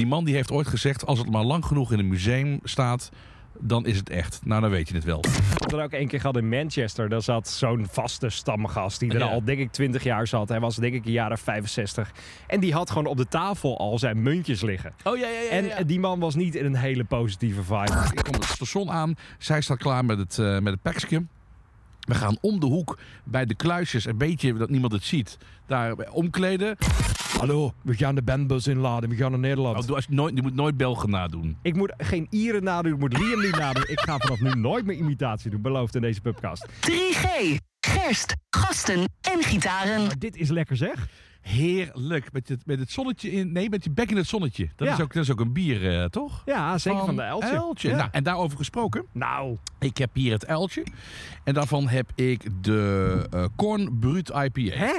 [0.00, 3.10] Die man die heeft ooit gezegd, als het maar lang genoeg in een museum staat,
[3.58, 4.40] dan is het echt.
[4.44, 5.18] Nou, dan weet je het wel.
[5.18, 7.08] Ik had er ook één keer gehad in Manchester.
[7.08, 9.26] Daar zat zo'n vaste stamgast die er Ja.
[9.26, 10.48] al, denk ik, 20 jaar zat.
[10.48, 12.12] Hij was, denk ik, een jaar of 65.
[12.46, 14.92] En die had gewoon op de tafel al zijn muntjes liggen.
[15.04, 18.04] Oh ja, ja, En eh, die man was niet in een hele positieve vibe.
[18.14, 19.14] Ik kom het station aan.
[19.38, 21.24] Zij staat klaar met het, eh met het pakje.
[22.00, 25.94] We gaan om de hoek bij de kluisjes, een beetje dat niemand het ziet, daar
[25.96, 26.76] omkleden.
[27.38, 29.08] Hallo, we gaan de bandbus inladen.
[29.10, 29.78] We gaan naar Nederland.
[29.78, 31.56] Oh, doe als je, nooit, je moet nooit Belgen nadoen.
[31.62, 33.84] Ik moet geen Ieren nadoen, ik moet Liam niet nadoen.
[33.86, 36.66] Ik ga vanaf nu nooit meer imitatie doen, beloofd in deze pubcast.
[36.66, 37.26] 3G,
[37.80, 40.06] gerst, gasten en gitaren.
[40.06, 41.08] Maar dit is lekker zeg.
[41.40, 42.32] Heerlijk.
[42.32, 43.52] Met het, met het zonnetje in.
[43.52, 44.68] Nee, met je bek in het zonnetje.
[44.76, 44.94] Dat, Ja.
[44.94, 46.42] is, ook, dat is ook een bier, eh, toch?
[46.46, 47.88] Ja, zeker van, de Eltje.
[47.88, 47.96] Ja.
[47.96, 49.04] Nou, en daarover gesproken.
[49.12, 50.84] Nou, Ik heb hier het uiltje.
[51.44, 54.76] En daarvan heb ik de eh Corn Brut IPA.
[54.76, 54.92] hè?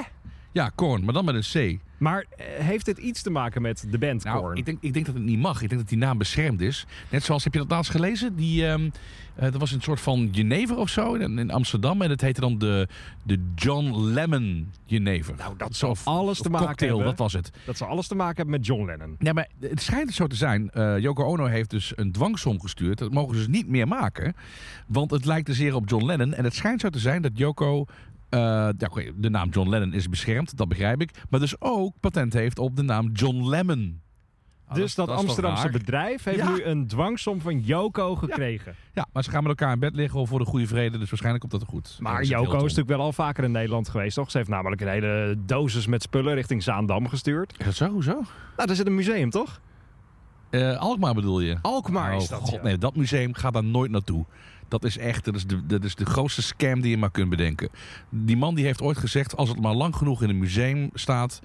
[0.52, 1.80] Ja, Corn, maar dan met een C.
[1.98, 4.56] Maar eh, heeft dit iets te maken met de band Nou, Korn?
[4.56, 5.62] ik denk, ik denk dat het niet mag.
[5.62, 6.86] Ik denk dat die naam beschermd is.
[7.08, 8.36] Net zoals, heb je dat laatst gelezen?
[8.36, 8.90] Die, ehm
[9.34, 12.02] eh, dat was een soort van Jenever of zo in, in Amsterdam.
[12.02, 12.88] En het heette dan de,
[13.22, 15.34] de John Lemon Jenever.
[15.38, 17.08] Nou, dat of- alles te maken cocktail, hebben.
[17.10, 17.50] dat was het.
[17.66, 19.16] Dat zou alles te maken hebben met John Lennon.
[19.18, 20.70] Ja, maar het schijnt dus zo te zijn.
[20.70, 22.98] eh Yoko Ono heeft dus een dwangsom gestuurd.
[22.98, 24.34] Dat mogen ze dus niet meer maken.
[24.86, 26.34] Want het lijkt te zeer op John Lennon.
[26.34, 27.84] En het schijnt zo te zijn dat Yoko...
[28.32, 31.10] eh, ja, de naam John Lennon is beschermd, dat begrijp ik.
[31.30, 34.00] Maar dus ook patent heeft op de naam John Lemon.
[34.66, 36.50] Ah, dus dat, Amsterdamse bedrijf heeft Ja.
[36.50, 38.74] nu een dwangsom van Yoko gekregen.
[38.92, 40.98] Ja, maar ze gaan met elkaar in bed liggen voor de goede vrede.
[40.98, 41.96] Dus waarschijnlijk komt dat er goed.
[42.00, 44.30] Maar Dat is natuurlijk wel al vaker in Nederland geweest, toch?
[44.30, 47.64] Ze heeft namelijk een hele dosis met spullen richting Zaandam gestuurd.
[47.64, 47.88] dat zo?
[47.88, 48.12] Hoezo?
[48.12, 49.60] Nou, daar zit een museum, toch?
[50.50, 51.56] Eh, Alkmaar bedoel je?
[51.62, 52.62] Alkmaar is oh, dat, God, ja.
[52.62, 54.24] nee, dat museum gaat daar nooit naartoe.
[54.72, 57.28] Dat is echt, dat is, de, dat is de grootste scam die je maar kunt
[57.30, 57.68] bedenken.
[58.08, 61.40] Die man die heeft ooit gezegd, als het maar lang genoeg in een museum staat,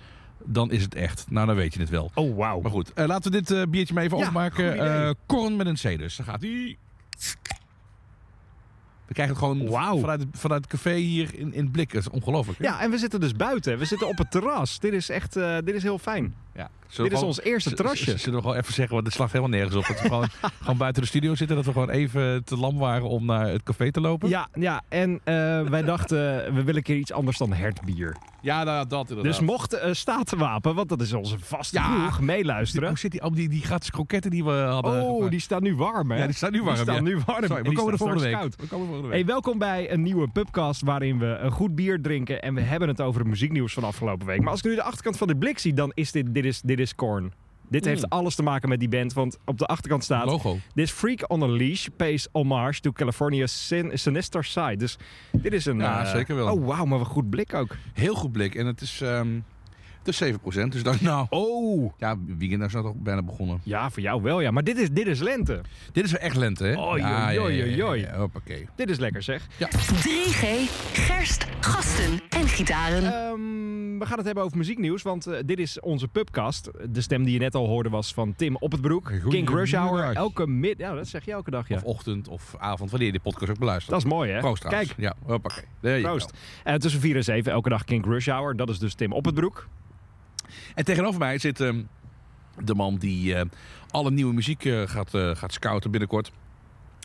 [0.46, 1.26] dan is het echt.
[1.30, 2.12] Nou, dan weet je het wel.
[2.14, 2.62] Oh, wauw.
[2.62, 4.66] Maar goed, eh, laten we dit eh, biertje maar even Ja, opmaken.
[4.76, 4.88] idee.
[4.88, 6.16] Eh korn met een C dus.
[6.16, 6.78] Daar gaat hij.
[9.08, 10.00] We krijgen het gewoon Wauw.
[10.00, 11.94] vanuit, het- vanuit het café hier in, in het blik.
[11.94, 12.60] Dat is ongelooflijk.
[12.60, 12.66] hè?
[12.66, 13.78] Ja, en we zitten dus buiten.
[13.78, 14.80] We zitten op het terras.
[14.80, 16.36] Dit is echt, dit is heel fijn.
[16.58, 16.70] Ja.
[17.04, 18.18] Dit is ons eerste terrasje.
[18.18, 19.86] Zullen we gewoon even zeggen, want dit slaat helemaal nergens op.
[19.88, 20.28] Dat we gewoon,
[20.62, 21.56] gewoon buiten de studio zitten.
[21.56, 24.30] Dat we gewoon even te lam waren om naar het café te lopen.
[24.30, 26.18] Ja, ja en eh, wij dachten,
[26.54, 28.18] we willen een keer iets anders dan hertbier.
[28.42, 29.24] ja nou, dat inderdaad.
[29.34, 31.96] Dus mocht uh, Statenwapen, want dat is onze vaste Ja.
[31.96, 32.88] ploeg, meeluisteren.
[32.88, 35.02] Hoe zit die, oh, die, die gratis kroketten die we hadden?
[35.04, 36.18] Oh, die staan nu warm, hè?
[36.18, 37.02] Ja, die staan nu warm, Die staan ja.
[37.02, 37.46] nu warm.
[37.46, 38.34] Sorry, we komen er staan volgende week.
[38.34, 38.56] koud.
[38.56, 39.28] We komen er volgende Hey, week.
[39.28, 42.42] welkom bij een nieuwe pubcast waarin we een goed bier drinken.
[42.42, 44.40] En we hebben het over het muzieknieuws van afgelopen week.
[44.42, 46.62] Maar als ik nu de achterkant van de blik zie, dan is dit, dit, is,
[46.62, 47.34] dit is Korn.
[47.70, 48.10] Dit heeft Mm.
[48.12, 50.26] alles te maken met die band, want op de achterkant staat...
[50.26, 50.58] Logo.
[50.76, 54.76] This freak on a leash pays homage to California's sin- sinister side.
[54.78, 54.98] Dus
[55.32, 55.78] dit is een...
[55.80, 56.54] Ja, eh, zeker wel.
[56.54, 57.76] Oh, wauw, maar een goed blik ook.
[57.94, 58.56] Heel goed blik.
[58.56, 59.28] En het is, ehm
[60.04, 60.72] het is 7%.
[60.72, 63.60] Dus dan, nou, Oh, ja, weekend is nou toch bijna begonnen.
[63.64, 64.52] ja, voor jou wel, ja.
[64.52, 65.62] Maar dit is, dit is lente.
[65.92, 66.72] Dit is wel echt lente, hè?
[66.72, 68.02] Ja, ja, ja, ja, oei.
[68.02, 68.68] ja, Hoppakee.
[68.76, 69.48] Dit is lekker, zeg.
[69.60, 70.46] 3G,
[70.94, 73.04] gerst, gasten en gitaren.
[73.04, 76.70] Ehm, we gaan het hebben over muzieknieuws, want eh, dit is onze pubcast.
[76.90, 79.12] De stem die je net al hoorde was van Tim op het broek.
[79.30, 80.78] King Rush Hour, elke mid...
[80.78, 81.76] Ja, dat zeg je elke dag, ja.
[81.76, 83.92] Of ochtend of avond, wanneer je de podcast ook beluistert.
[83.92, 84.40] Dat is mooi, hè?
[84.40, 84.96] Proost trouwens.
[84.96, 86.02] Kijk, Ja, hoppakee.
[86.02, 86.34] Proost.
[86.64, 88.56] Eh, tussen 4 en 7, elke dag King Rush Hour.
[88.56, 89.68] Dat is dus Tim op het broek.
[90.76, 91.82] En tegenover mij zit ehm,
[92.64, 93.46] de man die eh,
[93.90, 96.32] alle nieuwe muziek gaat, gaat scouten binnenkort.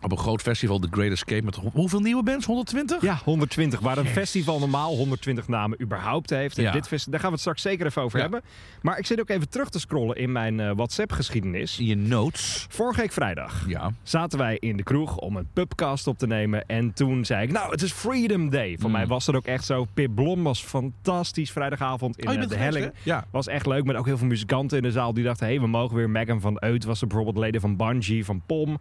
[0.02, 1.42] Op een groot festival, The Great Escape.
[1.44, 2.46] Met ho- hoeveel nieuwe bands?
[2.46, 3.02] 120?
[3.02, 3.80] Ja, 120.
[3.80, 6.58] Waar een festival normaal 120 namen überhaupt heeft.
[6.58, 6.72] En Ja.
[6.72, 8.22] dit fest- daar gaan we het straks zeker even over Ja.
[8.22, 8.42] hebben.
[8.82, 11.78] Maar ik zit ook even terug te scrollen in mijn eh, WhatsApp-geschiedenis.
[11.78, 12.66] In je notes.
[12.68, 13.90] Vorige week vrijdag Ja.
[14.02, 16.66] zaten wij in de kroeg om een pubcast op te nemen.
[16.66, 18.76] En toen zei ik, nou, het is Freedom Day.
[18.78, 18.96] Voor Mm.
[18.96, 19.86] mij was dat ook echt zo.
[19.94, 22.62] Pip Blom was fantastisch vrijdagavond in Oh, eh, de geweest,
[23.04, 23.24] Helling.
[23.30, 25.46] Was echt leuk, met ook heel veel muzikanten in de zaal die dachten...
[25.46, 26.10] hé, hey, we mogen weer.
[26.10, 28.78] Megan van Eut was er bijvoorbeeld leden van Bungie, van POM.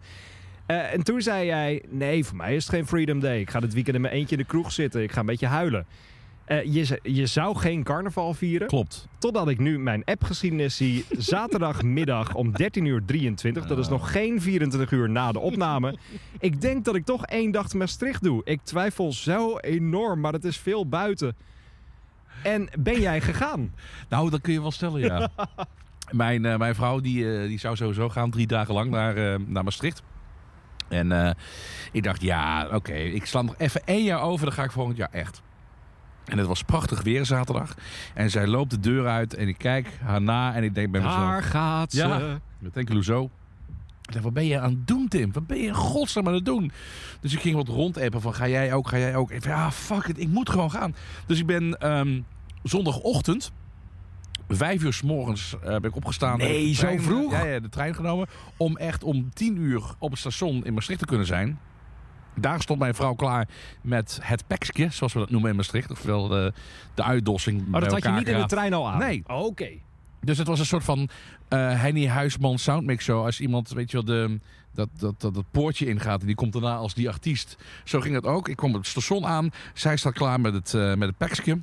[0.66, 3.40] Eh, en toen zei jij, nee, voor mij is het geen Freedom Day.
[3.40, 5.02] Ik ga dit weekend in mijn eentje in de kroeg zitten.
[5.02, 5.86] Ik ga een beetje huilen.
[6.44, 8.68] Eh, je, je zou geen carnaval vieren.
[8.68, 9.08] Klopt.
[9.18, 11.04] Totdat ik nu mijn appgeschiedenis zie.
[11.32, 13.66] Zaterdagmiddag om 13 uur 23.
[13.66, 15.96] Dat is nog geen 24 uur na de opname.
[16.38, 18.40] Ik denk dat ik toch één dag te Maastricht doe.
[18.44, 21.36] Ik twijfel zo enorm, maar het is veel buiten.
[22.42, 23.74] En ben jij gegaan?
[24.08, 25.28] Nou, dat kun je wel stellen, ja.
[26.10, 30.02] mijn, eh, mijn vrouw die, die zou sowieso gaan drie dagen lang naar, naar Maastricht.
[30.92, 31.30] En eh,
[31.92, 34.96] ik dacht, ja, oké, ik sla nog even één jaar over, dan ga ik volgend
[34.96, 35.42] jaar echt.
[36.24, 37.74] En het was prachtig weer zaterdag.
[38.14, 41.00] En zij loopt de deur uit en ik kijk haar na en ik denk bij
[41.00, 41.20] mezelf...
[41.20, 41.98] Daar gaat ze.
[41.98, 42.40] Ja.
[42.58, 43.30] Met enkele zo.
[44.02, 45.32] Ik dacht, wat ben je aan het doen, Tim?
[45.32, 46.72] Wat ben je in godsnaam aan het doen?
[47.20, 49.30] Dus ik ging wat rondappen van, ga jij ook, ga jij ook?
[49.30, 50.94] Ik dacht, ja, fuck it, ik moet gewoon gaan.
[51.26, 52.20] Dus ik ben ehm,
[52.62, 53.52] zondagochtend
[54.56, 56.38] Vijf uur s morgens eh, ben ik opgestaan.
[56.38, 57.32] Nee, ik zo vroeg?
[57.32, 58.26] Ja, ja, de trein genomen.
[58.56, 61.58] Om echt om tien uur op het station in Maastricht te kunnen zijn.
[62.34, 63.48] Daar stond mijn vrouw klaar
[63.82, 65.90] met het pekje, zoals we dat noemen in Maastricht.
[65.90, 66.52] Oftewel de,
[66.94, 67.66] de uitdossing.
[67.66, 68.98] Maar Oh, dat had je niet in de trein al aan?
[68.98, 69.22] Nee.
[69.26, 69.68] Oké.
[70.20, 71.08] Dus het was een soort van
[71.48, 73.24] eh Henny Huisman soundmix show.
[73.24, 74.40] Als iemand, weet je wel, de,
[74.74, 77.56] dat, dat, dat, dat poortje ingaat en die komt daarna als die artiest.
[77.84, 78.48] Zo ging het ook.
[78.48, 79.50] Ik kwam op het station aan.
[79.74, 81.58] Zij staat klaar met het, eh, met het pekje.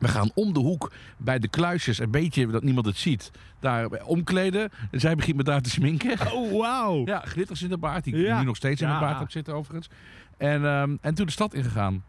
[0.00, 3.30] We gaan om de hoek bij de kluisjes, een beetje dat niemand het ziet,
[3.60, 4.70] daar omkleden.
[4.90, 6.32] En zij begint me daar te sminken.
[6.32, 7.04] Oh, wauw.
[7.12, 8.04] Ja, glitters in de baard.
[8.04, 8.38] Die Ja.
[8.38, 9.00] nu nog steeds in de Ja.
[9.00, 9.88] baard heb zitten overigens.
[10.36, 12.04] En, ehm, en toen de stad ingegaan.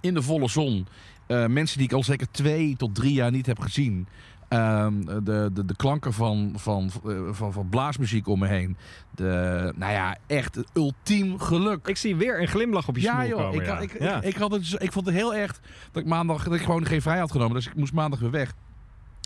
[0.00, 0.86] In de volle zon.
[1.26, 4.06] Eh, mensen die ik al zeker twee tot drie jaar niet heb gezien.
[4.48, 8.76] Ehm, de, de, de klanken van, van, eh, van, van blaasmuziek om me heen.
[9.14, 11.86] De, nou ja, echt het ultiem geluk.
[11.88, 13.38] Ik zie weer een glimlach op je ja, joh.
[13.38, 13.60] komen.
[13.60, 13.74] ik, ja.
[13.74, 14.16] had- ik, Ja.
[14.16, 15.60] ik, ik, had het, ik vond het heel erg
[15.92, 17.54] dat ik maandag dat ik gewoon geen vrij had genomen.
[17.54, 18.52] Dus ik moest maandag weer weg.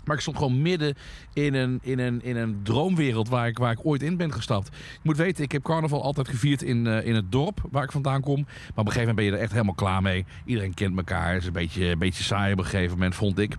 [0.05, 0.95] Maar ik stond gewoon midden
[1.33, 4.67] in een, in een, in een droomwereld waar ik, waar ik ooit in ben gestapt.
[4.91, 7.91] Je moet weten, ik heb carnaval altijd gevierd in, eh, in het dorp waar ik
[7.91, 8.41] vandaan kom.
[8.43, 10.25] Maar op een gegeven moment ben je er echt helemaal klaar mee.
[10.45, 11.31] Iedereen kent elkaar.
[11.33, 13.55] Het is een beetje, een beetje saai op een gegeven moment, vond ik.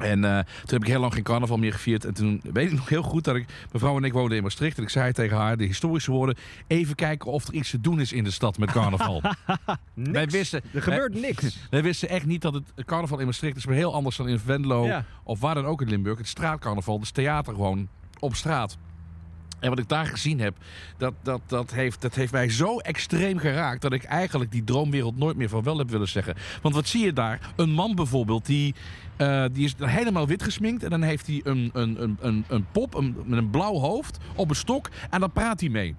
[0.00, 2.04] En eh, toen heb ik heel lang geen carnaval meer gevierd.
[2.04, 3.46] En toen weet ik nog heel goed dat ik...
[3.46, 4.76] Mijn vrouw en ik woonden in Maastricht.
[4.76, 6.36] En ik zei tegen haar de historische woorden...
[6.66, 9.22] Even kijken of er iets te doen is in de stad met carnaval.
[9.94, 11.58] Wij wisten, Er gebeurt niks.
[11.70, 14.38] wij wisten echt niet dat het carnaval in Maastricht is weer heel anders dan in
[14.38, 15.04] Venlo Ja.
[15.24, 16.18] of waar dan ook in Limburg.
[16.18, 17.88] Het straatcarnaval, dus theater gewoon
[18.18, 18.78] op straat.
[19.60, 20.56] En wat ik daar gezien heb,
[20.96, 23.82] dat, dat, dat, heeft, dat heeft mij zo extreem geraakt...
[23.82, 26.34] dat ik eigenlijk die droomwereld nooit meer van wel heb willen zeggen.
[26.62, 27.52] Want wat zie je daar?
[27.56, 28.74] Een man bijvoorbeeld, die,
[29.16, 30.82] eh, die is helemaal wit gesminkt...
[30.82, 34.18] en dan heeft hij een, een, een, een, een pop een, met een blauw hoofd
[34.34, 34.88] op een stok...
[35.10, 35.94] en dan praat hij mee.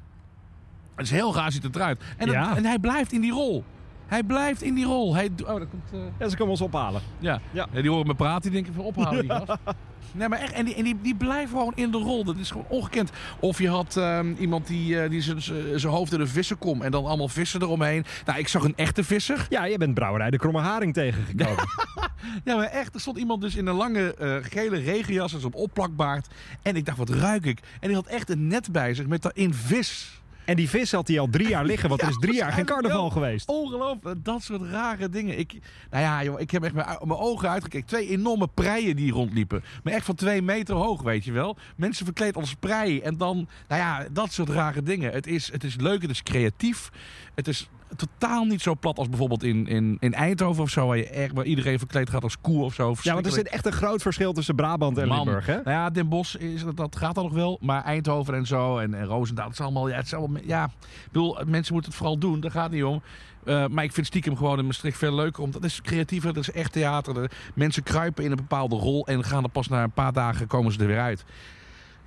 [0.95, 2.01] Het is heel raar, ziet het eruit.
[2.17, 2.55] En, dat- Ja.
[2.55, 3.63] en hij blijft in die rol.
[4.07, 5.15] Hij blijft in die rol.
[5.15, 5.83] Hij, oh, dat komt...
[5.93, 7.01] eh, Ja, ze komen ons ophalen.
[7.19, 7.41] ja.
[7.51, 7.67] Ja.
[7.71, 9.59] Ja, die horen me praten, die denken van ophalen die gast.
[10.11, 12.23] Nee, maar echt, en die, en die, die blijven gewoon in de rol.
[12.23, 13.09] Dat is gewoon ongekend.
[13.39, 17.05] Of je had ehm, iemand die, eh, die zijn- hoofd in een vissenkom en dan
[17.05, 18.05] allemaal vissen eromheen.
[18.25, 19.45] Nou, ik zag een echte visser.
[19.49, 21.63] Ja, jij bent brouwerij de Kromme Haring tegengekomen.
[22.43, 25.53] Ja, maar echt, er stond iemand dus in een lange eh, gele regenjas en zo'n
[25.53, 26.27] opplakbaard.
[26.61, 27.59] En ik dacht, wat ruik ik?
[27.79, 30.20] En die had echt een net bij zich met daarin vis.
[30.51, 32.65] En die vis had hij al drie jaar liggen, want er is drie jaar geen
[32.65, 33.47] carnaval geweest.
[33.47, 35.39] Ongelooflijk, dat soort rare dingen.
[35.39, 35.53] Ik,
[35.89, 37.87] nou ja, joh, ik heb echt mijn, mijn ogen uitgekeken.
[37.87, 39.63] Twee enorme preien die rondliepen.
[39.83, 41.57] Maar echt van twee meter hoog, weet je wel.
[41.75, 42.99] Mensen verkleed als prei.
[42.99, 45.11] En dan, nou ja, dat soort rare dingen.
[45.11, 46.89] Het is, het is leuk, het is creatief.
[47.35, 50.87] Het is totaal niet zo plat als bijvoorbeeld in, in, in Eindhoven of zo.
[50.87, 52.95] Waar, je echt, waar iedereen verkleed gaat als koe of zo.
[53.01, 55.17] Ja, want er zit echt een groot verschil tussen Brabant en Man.
[55.17, 55.53] Limburg, hè?
[55.53, 57.57] Nou ja, Den Bosch, is, dat, dat gaat dan nog wel.
[57.61, 59.89] Maar Eindhoven en zo en, en Roosendaal, het is allemaal...
[59.89, 62.71] Ja, het is allemaal ja, ik bedoel, mensen moeten het vooral doen, daar gaat het
[62.71, 63.01] niet om.
[63.43, 65.43] Eh, maar ik vind stiekem gewoon in Maastricht veel leuker.
[65.43, 67.13] Omdat het is creatiever, dat is echt theater.
[67.13, 70.47] De mensen kruipen in een bepaalde rol en gaan er pas na een paar dagen
[70.47, 71.25] komen ze er weer uit.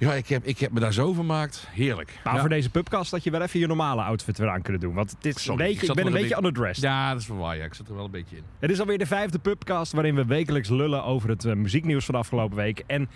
[0.05, 1.67] Ja, ik heb, ik heb me daar zo vermaakt.
[1.71, 2.21] Heerlijk.
[2.25, 2.41] Maar ja.
[2.41, 4.95] voor deze pubcast had je wel even je normale outfit weer aan kunnen doen.
[4.95, 6.85] Want het is een ik beetje, ik zat ben een beetje underdressed.
[6.85, 7.57] Ja, dat is wel waar.
[7.57, 7.65] Ja.
[7.65, 8.43] Ik zit er wel een beetje in.
[8.59, 12.15] Het is alweer de vijfde pubcast waarin we wekelijks lullen over het eh, muzieknieuws van
[12.15, 12.83] de afgelopen week.
[12.87, 13.09] En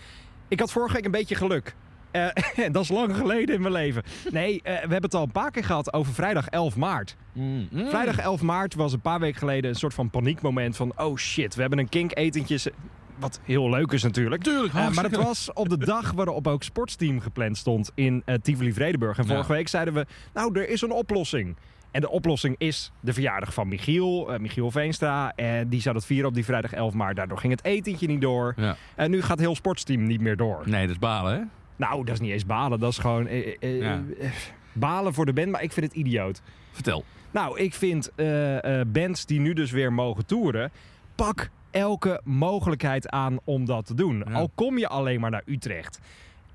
[0.48, 1.74] ik had vorige week een beetje geluk.
[2.64, 4.02] En dat is lang geleden in mijn leven.
[4.30, 7.16] Nee, eh, we hebben het al een paar keer gehad over vrijdag 11 maart.
[7.32, 7.88] Mm, mm.
[7.88, 10.92] Vrijdag 11 maart was een paar weken geleden een soort van paniekmoment van...
[10.96, 12.72] oh shit, we hebben een kink-etentje...
[13.20, 14.42] Wat heel leuk is natuurlijk.
[14.42, 18.34] Tuurlijk, Eh, maar het was op de dag waarop ook sportsteam gepland stond in eh
[18.42, 19.18] Tivoli Vredenburg.
[19.18, 19.30] En Ja.
[19.32, 21.56] vorige week zeiden we, nou, er is een oplossing.
[21.90, 25.32] En de oplossing is de verjaardag van Michiel, eh, Michiel Veenstra.
[25.36, 27.16] En die zou dat vieren op die vrijdag 11 maart.
[27.16, 28.54] Daardoor ging het etentje niet door.
[28.56, 28.76] Ja.
[28.94, 30.62] En nu gaat heel sportsteam niet meer door.
[30.64, 31.40] Nee, dat is balen, hè?
[31.76, 32.80] Nou, dat is niet eens balen.
[32.80, 34.02] Dat is gewoon eh, eh, eh, Ja.
[34.20, 34.30] eh,
[34.72, 35.50] balen voor de band.
[35.50, 36.42] Maar ik vind het idioot.
[36.72, 37.04] Vertel.
[37.30, 40.70] Nou, ik vind eh, eh, bands die nu dus weer mogen toeren,
[41.14, 44.24] pak elke mogelijkheid aan om dat te doen.
[44.26, 44.34] Ja.
[44.34, 46.00] Al kom je alleen maar naar Utrecht.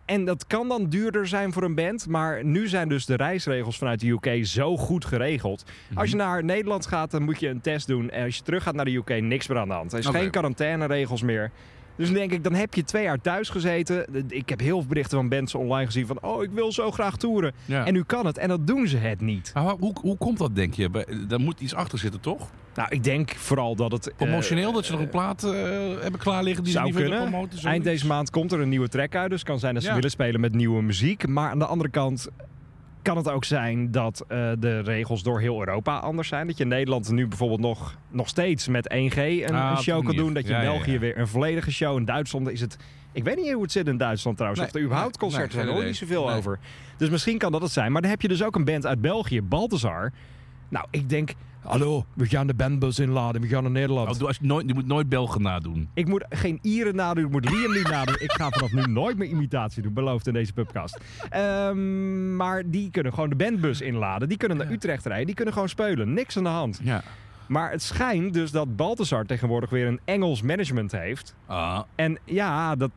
[0.06, 3.78] En dat kan dan duurder zijn voor een band, maar nu zijn dus de reisregels
[3.78, 5.66] vanuit de UK zo goed geregeld.
[5.94, 8.10] Als je naar Nederland gaat, dan moet je een test doen.
[8.10, 9.94] En als je terug gaat naar de UK, niks meer aan de hand.
[9.94, 11.52] Er is geen quarantaineregels meer.
[11.96, 14.06] Dus dan denk ik, dan heb je twee jaar thuis gezeten.
[14.30, 16.18] Ik heb heel veel berichten van bands online gezien van...
[16.22, 17.54] oh, ik wil zo graag toeren.
[17.66, 17.86] Ja.
[17.86, 18.38] En nu kan het.
[18.38, 19.52] En dat doen ze het niet.
[19.54, 20.90] Maar hoe, hoe, komt dat, denk je?
[21.28, 22.50] Daar moet iets achter zitten, toch?
[22.76, 24.08] Nou, ik denk vooral dat het...
[24.10, 25.52] eh, Promotioneel, dat ze nog een plaat eh,
[26.02, 27.30] hebben klaar liggen die ze niet willen kunnen.
[27.30, 27.50] promoten.
[27.52, 27.70] zoiets?
[27.72, 29.30] Eind deze maand komt er een nieuwe track uit.
[29.30, 29.96] Dus het kan zijn dat ze Ja.
[29.96, 31.28] willen spelen met nieuwe muziek.
[31.28, 32.30] Maar aan de andere kant
[33.04, 36.48] kan het ook zijn dat eh, de regels door heel Europa anders zijn.
[36.48, 40.06] Dat je in Nederland nu bijvoorbeeld nog, nog steeds met 1G een, Ah, een show
[40.06, 40.34] kan doen.
[40.34, 41.00] Dat je in ja, België ja.
[41.00, 41.98] weer een volledige show.
[41.98, 42.78] In Duitsland is het...
[43.12, 44.62] Ik weet niet hoe het zit in Duitsland trouwens.
[44.62, 45.68] Nee, of er überhaupt concerten nee, zijn.
[45.68, 46.60] Er geen hoor niet zoveel over.
[46.98, 47.92] Dus misschien kan dat het zijn.
[47.92, 50.12] Maar dan heb je dus ook een band uit België, Balthazar.
[50.74, 54.10] Nou, ik denk, hallo, we gaan de bandbus inladen, we gaan naar Nederland.
[54.10, 55.90] Oh, doe als je, nooit, je moet nooit Belgen nadoen.
[55.94, 58.16] Ik moet geen Ieren nadoen, ik moet Liam niet nadoen.
[58.20, 61.00] Ik ga vanaf nu nooit meer imitatie doen, beloofd in deze pubcast.
[61.30, 64.28] Ehm, maar die kunnen gewoon de bandbus inladen.
[64.28, 66.14] Die kunnen naar Utrecht rijden, die kunnen gewoon spelen.
[66.14, 66.80] Niks aan de hand.
[66.84, 67.04] Ja.
[67.48, 71.36] Maar het schijnt dus dat Balthasar tegenwoordig weer een Engels management heeft.
[71.46, 72.92] Ah, En ja, dat,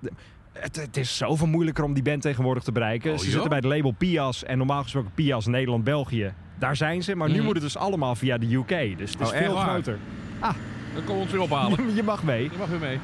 [0.52, 3.12] het, het is zoveel moeilijker om die band tegenwoordig te bereiken.
[3.12, 3.32] Oh, ze joh?
[3.32, 6.34] zitten bij het label Pias en normaal gesproken Pias Nederland-België.
[6.58, 7.44] Daar zijn ze, maar nu Mhm.
[7.44, 8.98] moet het dus allemaal via de UK.
[8.98, 9.98] Dus het is Oh, veel groter.
[10.40, 10.54] dan
[10.94, 11.94] komen we ons weer ophalen.
[11.94, 12.42] Je mag mee.
[12.42, 12.98] Je mag weer mee.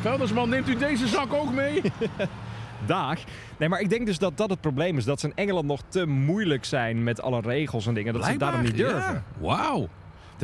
[0.00, 1.82] Veldersman, neemt u deze zak ook mee?
[2.86, 3.18] Dag.
[3.56, 5.04] Nee, maar ik denk dus dat dat het probleem is.
[5.04, 8.12] Dat ze in Engeland nog te moeilijk zijn met alle regels en dingen.
[8.12, 9.12] Dat ze daarom niet durven.
[9.14, 9.22] ja.
[9.38, 9.88] Wauw.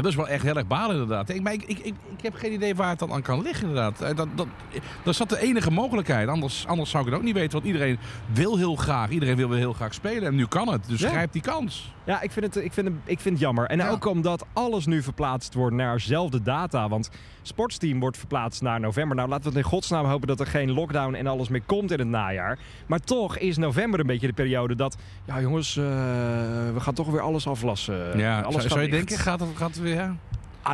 [0.02, 1.28] Dat is wel echt heel erg balen inderdaad.
[1.28, 3.68] Ik, maar ik, ik, ik, ik heb geen idee waar het dan aan kan liggen
[3.68, 4.00] inderdaad.
[4.00, 4.46] Eh, Dat, dat,
[5.04, 6.28] dat is dat de enige mogelijkheid.
[6.28, 7.52] Anders, anders zou ik het ook niet weten.
[7.52, 7.98] Want iedereen
[8.32, 9.10] wil heel graag.
[9.10, 10.22] Iedereen wil heel graag spelen.
[10.28, 10.88] En nu kan het.
[10.88, 11.08] Dus Ja.
[11.08, 11.92] grijp die kans.
[12.04, 13.66] Ja, ik vind het, ik vind het, ik vind het jammer.
[13.66, 13.88] En Ja.
[13.88, 16.88] ook omdat alles nu verplaatst wordt naar dezelfde data.
[16.88, 17.10] Want
[17.48, 19.16] Sportsteam wordt verplaatst naar november.
[19.16, 21.90] Nou, laten we het in godsnaam hopen dat er geen lockdown en alles meer komt
[21.92, 22.58] in het najaar.
[22.86, 24.96] Maar toch is november een beetje de periode dat...
[25.24, 28.18] Ja, jongens, eh, we gaan toch weer alles aflassen.
[28.18, 30.14] ja, alles zou, je denken, gaat het, gaat het weer...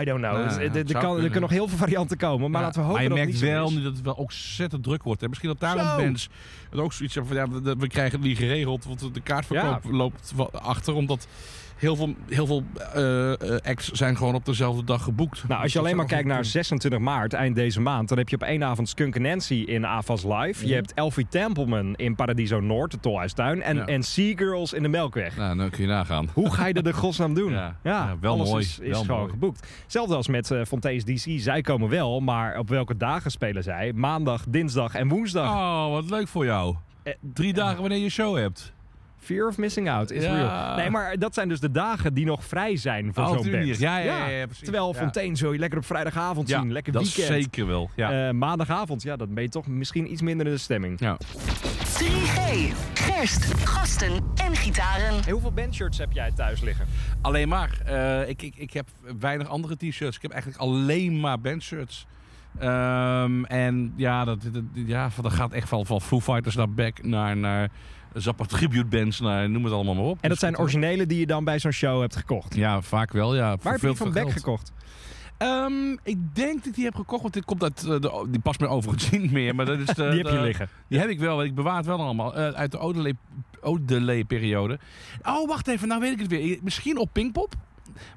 [0.00, 0.33] I don't know.
[0.37, 1.40] Ja, Dus, ja, er- er, kan, er kunnen.
[1.40, 2.50] nog heel veel varianten komen.
[2.50, 4.83] Maar Ja, laten we hopen maar je dat merkt wel nu dat het wel ontzettend
[4.83, 5.23] druk wordt.
[5.23, 6.28] En misschien dat daarom het
[6.81, 7.62] ook zoiets hebben van...
[7.64, 8.85] Ja, we- krijgen het niet geregeld.
[8.85, 10.95] Want de kaartverkoop loopt achter.
[10.95, 11.26] Omdat
[11.76, 12.62] heel veel, heel veel
[12.95, 15.49] eh, eh, acts zijn gewoon op dezelfde dag geboekt.
[15.49, 18.37] Nou, als je alleen maar kijkt naar 26 maart, eind deze maand, dan heb je
[18.37, 20.59] op één avond Skunk Nancy in AFAS Live.
[20.61, 20.66] Mhm.
[20.69, 23.62] Je hebt Elfie Templeman in Paradiso Noord, de Tolhuistuin.
[23.62, 23.85] En, Ja.
[23.87, 25.37] en Seagirls in de Melkweg.
[25.37, 26.28] Nou, dan kun je nagaan.
[26.33, 27.52] Hoe ga je dat in godsnaam doen?
[27.52, 29.31] Ja, ja, wel alles mooi, is, is wel gewoon mooi.
[29.31, 29.66] geboekt.
[29.83, 31.40] Hetzelfde als met eh Fontaine's DC.
[31.40, 33.93] Zij komen wel, maar op welke dagen spelen zij?
[33.95, 35.49] Maandag, dinsdag en woensdag.
[35.54, 36.75] Oh, wat leuk voor jou.
[37.02, 38.73] Eh, Drie dagen wanneer je show hebt.
[39.25, 40.35] Fear of missing out is Ja.
[40.35, 40.76] real.
[40.76, 43.78] Nee, maar dat zijn dus de dagen die nog vrij zijn voor Oh, zo'n band.
[43.78, 44.62] Ja, ja, ja, ja, precies.
[44.64, 44.99] Terwijl Ja.
[44.99, 46.73] Fontaine zul je lekker op vrijdagavond zien.
[46.73, 47.26] Lekker dat weekend.
[47.26, 47.90] zeker wel.
[47.97, 48.26] Ja.
[48.28, 51.00] Eh, maandagavond, ja, dan ben je toch misschien iets minder in de stemming.
[51.00, 51.16] ja.
[51.99, 55.23] 3G, gerst, gasten en gitaren.
[55.23, 56.87] Hey, hoeveel bandshirts heb jij thuis liggen?
[57.21, 57.78] Alleen maar.
[57.85, 58.87] Eh, ik, ik, ik heb
[59.19, 60.16] weinig andere t-shirts.
[60.16, 62.07] Ik heb eigenlijk alleen maar bandshirts.
[62.59, 67.04] Ehm, en ja, dat, dat, ja, dat gaat echt van, van Foo Fighters naar Beck
[67.04, 67.69] naar, naar
[68.14, 70.12] Zappa Tribute Bands, naar noem het allemaal maar op.
[70.12, 72.54] En dat Dus zijn originele die je dan bij zo'n show hebt gekocht.
[72.54, 73.56] Ja, vaak wel, ja.
[73.62, 74.73] Waar heb je die van Beck gekocht?
[75.38, 78.40] Ehm, ik denk dat ik die heb gekocht, want dit komt uit eh, de, die
[78.40, 79.54] past me overigens niet meer.
[79.54, 80.68] Maar dat is de, Die heb je de- liggen.
[80.88, 82.35] Die heb ik wel, want ik bewaar het wel allemaal.
[82.35, 83.16] eh, uit de Odelay-
[83.61, 84.78] Odelay-periode.
[85.25, 86.59] Oh, wacht even, nou weet ik het weer.
[86.62, 87.54] Misschien op Pinkpop.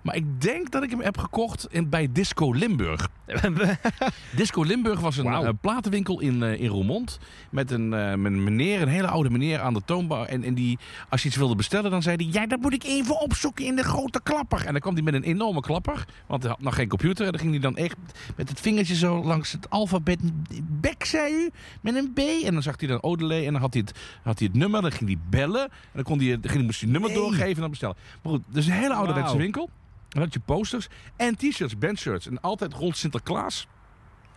[0.02, 3.10] Maar ik denk dat ik hem heb gekocht in, bij Disco Limburg.
[4.36, 7.20] Disco Limburg was een eh, platenwinkel in, eh, in Roermond.
[7.50, 10.26] Met een, eh, met een meneer, een hele oude meneer aan de toonbar.
[10.26, 10.78] En, en die,
[11.10, 12.42] als je iets wilde bestellen, dan zei hij...
[12.42, 14.66] Ja, dat moet ik even opzoeken in de grote klapper.
[14.66, 16.06] En dan kwam hij met een enorme klapper.
[16.28, 17.26] Want hij had nog geen computer.
[17.26, 17.96] En dan ging hij dan echt
[18.36, 20.20] met het vingertje zo langs het alfabet...
[20.64, 21.50] Bek, zei u?
[21.82, 22.20] Met een B.
[22.46, 23.46] En dan zag hij dan Odelay.
[23.46, 24.82] En dan had hij het, had hij het nummer.
[24.82, 25.62] Dan ging hij bellen.
[25.64, 27.20] En dan, kon hij, dan ging hij, moest hij het nummer Nee.
[27.20, 27.96] doorgeven en dan bestellen.
[28.22, 29.42] Maar goed, dus een hele ouderwetse Wauw.
[29.42, 29.67] winkel.
[30.10, 32.28] Dan had je posters en t-shirts, bandshirts.
[32.28, 33.68] En altijd rond Sinterklaas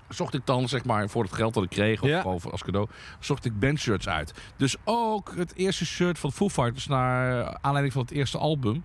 [0.09, 2.21] zocht ik dan, zeg maar, voor het geld dat ik kreeg, of Ja.
[2.21, 4.35] gewoon voor- als cadeau, zocht ik bandshirts uit.
[4.57, 8.85] Dus ook het eerste shirt van Foo Fighters naar aanleiding van het eerste album.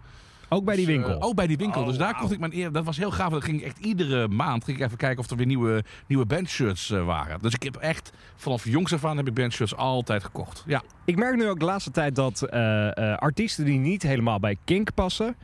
[0.49, 1.13] Ook bij die Dus, winkel.
[1.19, 1.81] eh, ook bij die winkel.
[1.81, 2.71] Oh, dus daar kocht ik mijn eer.
[2.71, 3.29] Dat was heel gaaf.
[3.31, 6.25] Dan ging ik echt iedere maand ging ik even kijken of er weer nieuwe, nieuwe
[6.25, 7.41] bandshirts eh, waren.
[7.41, 10.63] Dus ik heb echt vanaf jongs af aan heb ik bandshirts altijd gekocht.
[10.67, 10.81] Ja.
[11.05, 14.93] Ik merk nu ook de laatste tijd dat eh, artiesten die niet helemaal bij Kink
[14.93, 15.35] passen...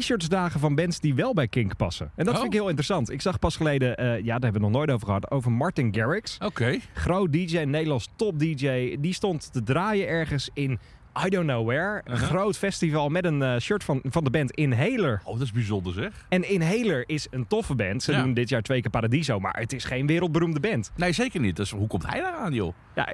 [0.00, 2.10] T-shirts dagen van bands die wel bij Kink passen.
[2.16, 2.40] En dat Oh.
[2.40, 3.10] vind ik heel interessant.
[3.10, 5.94] Ik zag pas geleden, eh, ja, daar hebben we nog nooit over gehad, over Martin
[5.94, 6.38] Garrix.
[6.44, 6.78] Oké.
[6.94, 8.96] Groot DJ, Nederlands top DJ.
[9.00, 10.78] Die stond te draaien ergens in
[11.26, 12.00] I don't know where.
[12.04, 12.28] Een Uh-huh.
[12.28, 15.20] groot festival met een eh, shirt van, van de band Inhaler.
[15.24, 16.26] Oh, dat is bijzonder zeg.
[16.28, 18.02] En Inhaler is een toffe band.
[18.02, 18.22] Ze Ja.
[18.22, 20.92] doen dit jaar twee keer Paradiso, maar het is geen wereldberoemde band.
[20.96, 21.56] Nee, zeker niet.
[21.56, 22.72] Dus hoe komt hij daar aan, joh?
[22.94, 23.08] Ja.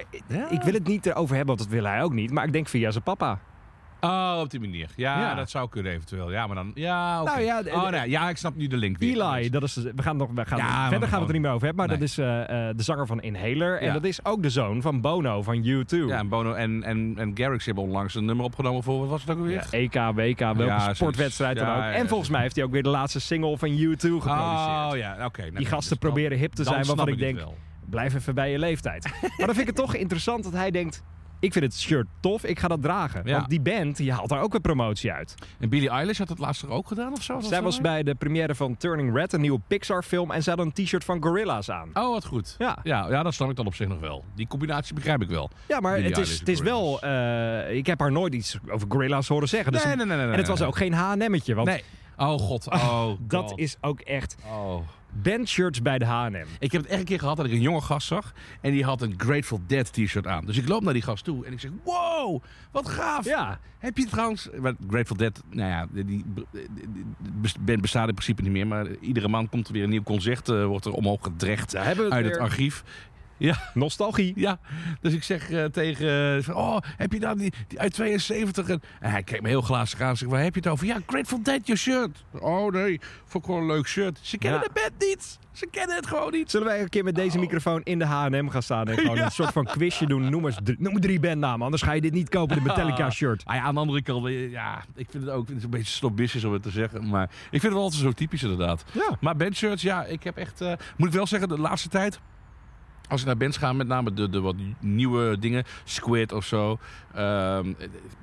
[0.49, 2.31] ik wil het niet erover hebben, want dat wil hij ook niet.
[2.31, 3.39] Maar ik denk via zijn papa.
[4.01, 4.89] Oh, op die manier.
[4.95, 5.35] Ja, Ja.
[5.35, 6.31] dat zou kunnen eventueel.
[6.31, 6.71] Ja, maar dan...
[6.75, 7.29] Ja, oké.
[7.31, 9.21] Nou ja, oh, nee, ja, ik snap nu de link weer.
[9.31, 11.33] Eli, dat is, de- we gaan nog, we gaan, Ja, verder gaan we het er
[11.33, 11.87] niet meer over hebben.
[11.87, 12.07] Maar Nee.
[12.07, 13.79] dat is eh, eh, de zanger van Inhaler.
[13.79, 13.93] En Ja.
[13.93, 15.97] dat is ook de zoon van Bono van U2.
[16.07, 18.99] Ja, en Bono en, en, en Garrix hebben onlangs een nummer opgenomen voor...
[18.99, 19.65] Wat was het ook alweer?
[19.71, 21.83] Ja, EK, WK, welke sportwedstrijd dan ook.
[21.83, 24.91] en volgens mij heeft hij ook weer de laatste single van U2 geproduceerd.
[24.91, 25.41] Oh ja, oké.
[25.41, 27.57] Nou, Die gasten dus proberen hip te zijn, waarvan ik denk, wel.
[27.89, 29.03] blijf even bij je leeftijd.
[29.21, 31.03] maar dan vind ik het toch interessant dat hij denkt...
[31.39, 33.21] ik vind het shirt tof, ik ga dat dragen.
[33.25, 33.35] Ja.
[33.35, 35.35] Want die band, die haalt daar ook een promotie uit.
[35.59, 37.39] En Billie Eilish had het laatst ook gedaan of zo?
[37.39, 40.49] Zij dat was bij de première van Turning Red, een nieuwe Pixar film, en ze
[40.49, 41.89] had een t-shirt van Gorillaz aan.
[41.93, 42.55] Oh, wat goed.
[42.57, 42.77] Ja.
[42.83, 44.23] Ja, ja, dat snap ik dan op zich nog wel.
[44.35, 45.49] Die combinatie begrijp ik wel.
[45.67, 47.01] Ja, maar Billie het is, het is wel...
[47.01, 49.71] eh, ik heb haar nooit iets over Gorillaz horen zeggen.
[49.71, 50.25] Dus nee, nee, nee, nee.
[50.31, 51.83] en het was ook geen H&M'tje, want Nee.
[52.17, 52.67] Oh god.
[52.69, 54.79] Oh, dat is ook echt Oh.
[55.11, 56.45] Bandshirts bij de H&M.
[56.59, 58.33] Ik heb het echt een keer gehad dat ik een jonge gast zag.
[58.61, 60.45] En die had een Grateful Dead t-shirt aan.
[60.45, 63.25] Dus ik loop naar die gast toe en ik zeg: Wow, wat gaaf.
[63.25, 64.49] Ja, Heb je trouwens.
[64.89, 67.05] Grateful Dead, nou ja, die, die, die
[67.59, 68.67] band bestaat in principe niet meer.
[68.67, 70.49] Maar iedere maand komt er weer een nieuw concert.
[70.49, 72.83] eh, wordt er omhoog gedrecht het uit het weer.
[73.47, 73.73] Archief.
[73.73, 74.33] Nostalgie.
[74.35, 74.59] Ja,
[75.01, 76.37] dus ik zeg eh, tegen...
[76.47, 78.67] eh, oh, heb je dan die, die uit 72?
[78.67, 80.85] En, en hij kijkt me heel glazig aan en zegt, waar heb je het over?
[80.85, 82.23] Ja, Grateful Dead, je shirt.
[82.39, 84.19] Oh nee, vond ik gewoon een leuk shirt.
[84.21, 84.65] Ze kennen Ja.
[84.67, 85.37] de band niet.
[85.51, 86.51] Ze kennen het gewoon niet.
[86.51, 89.25] Zullen wij een keer met deze microfoon in de H&M gaan staan en gewoon Ja.
[89.25, 90.29] een soort van quizje doen?
[90.29, 93.45] Noem, eens drie, noem drie bandnamen, anders ga je dit niet kopen, de Metallica shirt.
[93.45, 95.69] Ah ja, aan de andere kant, eh, ja, ik vind het ook het is een
[95.69, 97.07] beetje snobistisch om het te zeggen.
[97.09, 98.83] Maar ik vind het wel altijd zo typisch inderdaad.
[98.91, 99.17] Ja.
[99.19, 100.59] Maar bandshirts, ja, ik heb echt...
[100.97, 102.19] moet ik wel zeggen, de laatste tijd...
[103.09, 106.79] Als ik naar bands ga, met name de, de wat nieuwe dingen, Squid of zo.
[107.13, 107.73] ehm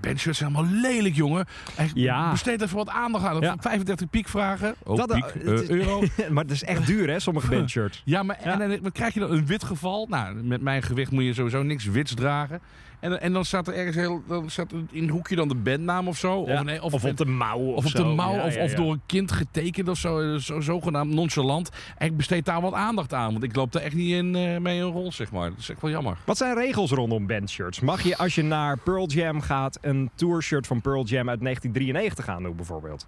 [0.00, 1.46] bandshirts zijn allemaal lelijk, jongen.
[1.76, 2.30] Echt, Ja.
[2.30, 3.40] Besteed even wat aandacht aan.
[3.40, 3.56] Ja.
[3.60, 4.74] 35 piek vragen.
[4.84, 6.02] Oh, Dat, piek, eh, eh, is- euro.
[6.32, 8.02] maar het is echt duur, hè, sommige bandshirts.
[8.04, 8.60] Ja, maar Ja.
[8.60, 9.30] En, wat krijg je dan?
[9.30, 10.06] Een wit geval?
[10.10, 12.60] Nou, met mijn gewicht moet je sowieso niks wits dragen.
[13.00, 15.54] En, en dan staat er ergens heel, dan staat er in een hoekje dan de
[15.54, 16.44] bandnaam of zo.
[16.46, 16.54] Ja.
[16.58, 18.02] Of, nee, Of, op de mouw of, of op zo.
[18.08, 21.70] de mouw, Ja, of, of door een kind getekend of zo, zo zogenaamd nonchalant.
[21.98, 24.56] En ik besteed daar wat aandacht aan, want ik loop daar echt niet in eh,
[24.58, 25.50] mee een rol, zeg maar.
[25.50, 26.16] Dat is echt wel jammer.
[26.24, 27.80] Wat zijn regels rondom bandshirts?
[27.80, 32.28] Mag je als je naar Pearl Jam gaat een tourshirt van Pearl Jam uit 1993
[32.28, 33.06] aandoen bijvoorbeeld?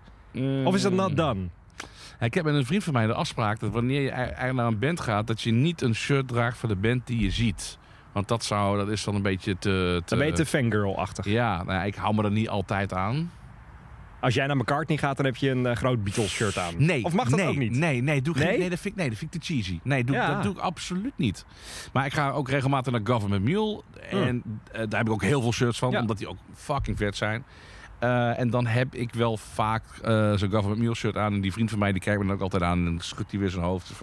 [0.64, 1.40] Of is dat not done?
[2.20, 4.78] Ja, Ik heb met een vriend van mij de afspraak dat wanneer je naar een
[4.78, 7.78] band gaat, dat je niet een shirt draagt van de band die je ziet.
[8.18, 9.58] Want dat, zou, dat is dan een beetje te...
[9.58, 11.24] te Dan ben je te fangirl-achtig.
[11.24, 13.30] Ja, nou ja, ik hou me er niet altijd aan.
[14.20, 16.74] Als jij naar McCartney gaat, dan heb je een eh, groot Beatles shirt aan.
[16.76, 17.04] Nee.
[17.04, 17.76] Of mag dat nee, ook niet?
[17.76, 18.70] Nee, nee, doe geen- Nee?
[18.70, 19.80] dat vind ik, nee, dat vind ik te cheesy.
[19.82, 20.34] Nee, doe, Ja.
[20.34, 21.44] dat doe ik absoluut niet.
[21.92, 23.82] Maar ik ga ook regelmatig naar Government Mule.
[24.10, 26.00] En eh, daar heb ik ook heel veel shirts van, Ja.
[26.00, 27.44] omdat die ook fucking vet zijn.
[27.98, 29.82] Eh, en dan heb ik wel vaak
[30.34, 31.32] zo'n Government Mule shirt aan.
[31.34, 33.40] En die vriend van mij die kijkt me dan ook altijd aan en schudt hij
[33.40, 33.88] weer zijn hoofd.
[33.88, 33.96] Dus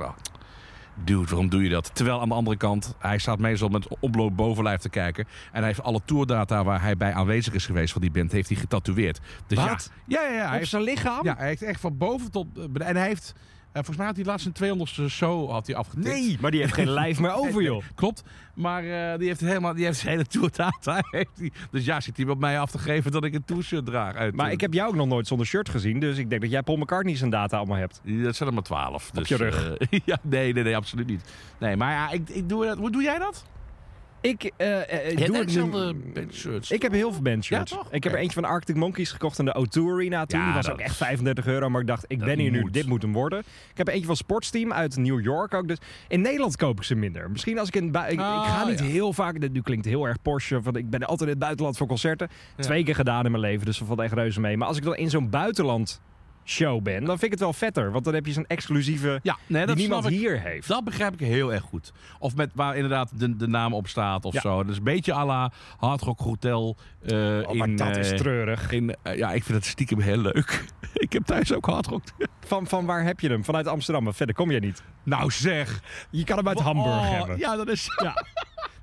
[1.04, 1.90] Dude, waarom doe je dat?
[1.94, 5.26] Terwijl aan de andere kant, hij staat meestal met opbloot bovenlijf te kijken.
[5.52, 8.50] En hij heeft alle tourdata waar hij bij aanwezig is geweest van die band, heeft
[8.50, 9.20] hij getatoeëerd.
[9.48, 9.92] Dus Wat?
[10.08, 10.38] Ja, ja, ja, ja.
[10.38, 11.24] Hij Op heeft zijn lichaam?
[11.24, 12.86] ja, hij heeft echt van boven tot beneden.
[12.88, 13.42] En hij heeft, eh,
[13.84, 16.08] volgens mij had hij laatst een 200ste show had hij afgetikt.
[16.08, 17.84] Nee, maar die heeft geen lijf meer over, joh.
[17.96, 21.04] Klopt, maar eh, die heeft helemaal, die heeft zijn hele tourdata.
[21.12, 21.52] heeft hij.
[21.72, 24.16] Dus ja, zit hij op mij af te geven dat ik een tourshirt draag.
[24.16, 26.52] Uit, Maar ik heb jou ook nog nooit zonder shirt gezien, dus ik denk dat
[26.52, 28.02] jij Paul McCartney zijn data allemaal hebt.
[28.04, 29.12] Dat zijn er maar twaalf.
[29.12, 29.78] Dus, je rug.
[29.78, 31.22] eh, ja, nee, nee, nee, absoluut niet.
[31.60, 32.78] Nee, maar ja, ik, ik doe dat.
[32.78, 33.46] Hoe doe jij dat?
[34.28, 36.72] Ik, eh, eh, Je doe het bandshirts.
[36.72, 37.72] Ik heb heel veel bandshirts.
[37.72, 37.84] Ja?
[37.92, 40.40] Ik heb er eentje van Arctic Monkeys gekocht in de O2 Arena toen.
[40.40, 42.86] Ja, die was ook echt 35 euro, maar ik dacht, ik ben hier nu, dit
[42.86, 43.40] moet hem worden.
[43.40, 45.68] Ik heb er eentje van Sportsteam uit New York ook.
[45.68, 47.32] Dus in Nederland koop ik ze minder.
[47.32, 48.86] Misschien als ik in ik, ik ga Oh, niet ja.
[48.86, 51.78] heel vaak, dit nu klinkt heel erg Porsche, want ik ben altijd in het buitenland
[51.78, 52.30] voor concerten.
[52.58, 54.58] Twee keer gedaan in mijn leven, dus dat valt echt reuze mee.
[54.58, 56.02] Maar als ik dan in zo'n buitenland
[56.46, 57.92] show ben, dan vind ik het wel vetter.
[57.92, 60.12] Want dan heb je zo'n exclusieve ja, nee, die niemand ik.
[60.12, 60.68] hier heeft.
[60.68, 61.92] Dat begrijp ik heel erg goed.
[62.20, 64.42] Of met waar inderdaad de, de naam op staat of Ja.
[64.42, 64.64] zo.
[64.64, 66.78] Dus een beetje à la Hard Rock Hotel.
[67.06, 68.72] eh, Oh, maar in, dat is eh, treurig.
[68.72, 70.66] in, eh, ja, ik vind het stiekem heel leuk.
[70.94, 72.02] ik heb thuis ook Hard Rock.
[72.46, 73.44] Van, van waar heb je hem?
[73.44, 74.84] Vanuit Amsterdam, maar verder kom jij niet.
[75.04, 75.82] nou zeg.
[76.10, 77.38] Je kan hem uit Hamburg Oh, hebben.
[77.38, 77.88] Ja, dat is...
[78.04, 78.14] Ja.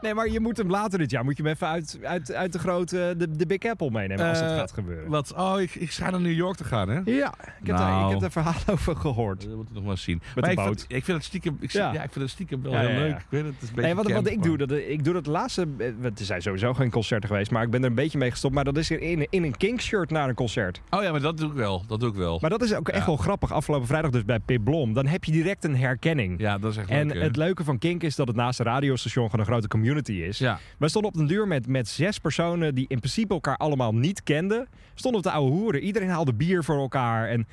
[0.02, 2.52] Nee, maar je moet hem later dit jaar moet je hem even uit, uit, uit
[2.52, 5.10] de grote de, de Big Apple meenemen als het Eh, gaat gebeuren.
[5.10, 5.34] Wat?
[5.36, 7.00] Oh, ik, ik ga naar New York te gaan, hè?
[7.04, 8.04] Ja, ik heb, daar, Nou.
[8.04, 9.40] ik heb daar verhaal over gehoord.
[9.40, 10.22] Dat moeten we nog maar eens zien.
[10.34, 10.66] maar ik, boot.
[10.66, 11.92] vind, ik vind het stiekem, ik, Ja.
[11.92, 12.02] ja.
[12.02, 13.16] ik vind het stiekem wel Ja, heel ja, leuk.
[13.18, 15.26] Ik weet het, het is een Nee, wat, wat ik doe, dat, ik doe dat
[15.26, 15.66] laatste.
[15.78, 18.54] eh, Er zijn sowieso geen concerten geweest, maar ik ben er een beetje mee gestopt.
[18.54, 20.80] Maar dat is in, in een Kink shirt naar een concert.
[20.90, 21.84] Oh ja, maar dat doe ik wel.
[21.86, 22.38] Dat doe ik wel.
[22.40, 23.52] Maar dat is ook echt wel grappig.
[23.52, 24.92] Afgelopen vrijdag dus bij Pip Blom.
[24.92, 26.40] Dan heb je direct een herkenning.
[26.40, 27.22] ja, dat is echt En leuk.
[27.22, 30.38] het leuke van Kink is dat het naast een radiostation gewoon een grote community is.
[30.38, 30.58] Ja.
[30.78, 34.22] Wij stonden op den duur met, met zes personen die in principe elkaar allemaal niet
[34.22, 34.68] kenden.
[34.94, 35.80] Stonden op de oude hoeren.
[35.80, 37.28] Iedereen haalde bier voor elkaar.
[37.28, 37.46] En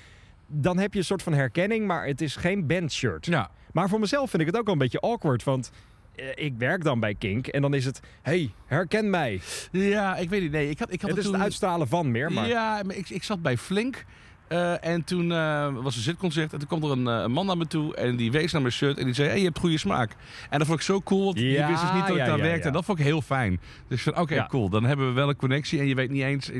[0.48, 3.26] dan heb je een soort van herkenning, maar het is geen bandshirt.
[3.26, 3.50] Ja.
[3.72, 5.44] Maar voor mezelf vind ik het ook wel een beetje awkward.
[5.44, 5.72] Want
[6.16, 8.00] eh, ik werk dan bij Kink en dan is het...
[8.22, 9.42] hey, herken mij.
[9.72, 10.52] ja, ik weet niet.
[10.52, 11.34] Nee, ik had, ik had Het is toen...
[11.34, 12.48] het uitstralen van meer, maar...
[12.48, 14.06] Ja, maar ik, ik zat bij Flink.
[14.50, 17.46] Eh, en toen eh, was een zitconcert en toen kwam er een, eh, een man
[17.46, 19.60] naar me toe en die wees naar mijn shirt en die zei, hey, je hebt
[19.60, 20.16] goede smaak.
[20.50, 22.44] En dat vond ik zo cool, want die wist dus niet dat ik daar ja,
[22.44, 22.68] werkte.
[22.68, 23.60] En dat vond ik heel fijn.
[23.88, 26.52] Dus van, oké, cool, dan hebben we wel een connectie en je weet niet eens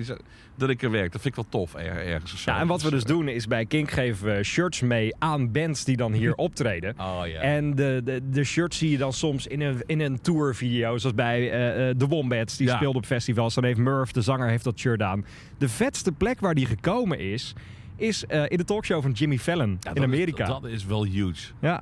[0.56, 1.12] dat ik er werk.
[1.12, 2.44] Dat vind ik wel tof, er, ergens.
[2.44, 5.52] Ja, en wat we dus eh, doen is bij Kink geven we shirts mee aan
[5.52, 6.96] bands die dan hier optreden.
[7.00, 7.42] Oh ja.
[7.42, 10.98] En de, de, de shirts zie je dan soms in een, in een tourvideo.
[10.98, 11.50] Zoals bij
[11.98, 12.58] The Wombats.
[12.58, 13.54] Die speelde op festivals.
[13.54, 15.26] Dan heeft Murph, de zanger, heeft dat shirt aan.
[15.58, 17.56] De vetste plek waar die gekomen is...
[18.00, 20.46] is eh, in de talkshow van Jimmy Fallon Ja, in is- Amerika.
[20.46, 21.52] dat is wel huge.
[21.62, 21.82] Ja.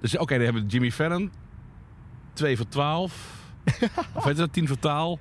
[0.00, 1.30] Dus oké, dan hebben we Jimmy Fallon.
[2.32, 3.36] 2 voor 12.
[4.14, 5.18] of weet je dat, 10 voor taal.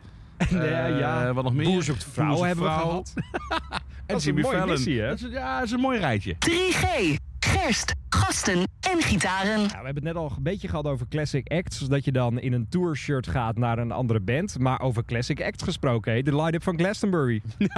[0.50, 1.34] Ja, ja.
[1.34, 1.66] Wat nog meer?
[1.66, 3.14] Boer zoekt vrouw Boer zoekt hebben we gehad.
[4.06, 4.74] En is een Jimmy mooie Fallon.
[4.74, 5.08] missie, hè?
[5.08, 6.36] Dat is, ja, dat is een mooi rijtje.
[6.50, 7.17] 3G.
[7.62, 9.62] Gerst, gasten en gitaren.
[9.62, 11.80] Ja, we hebben het net al een beetje gehad over classic acts.
[11.80, 14.60] Dat je dan in een tourshirt gaat naar een andere band.
[14.60, 16.22] Maar over classic acts gesproken, hè?
[16.22, 17.42] de line-up van Glastonbury.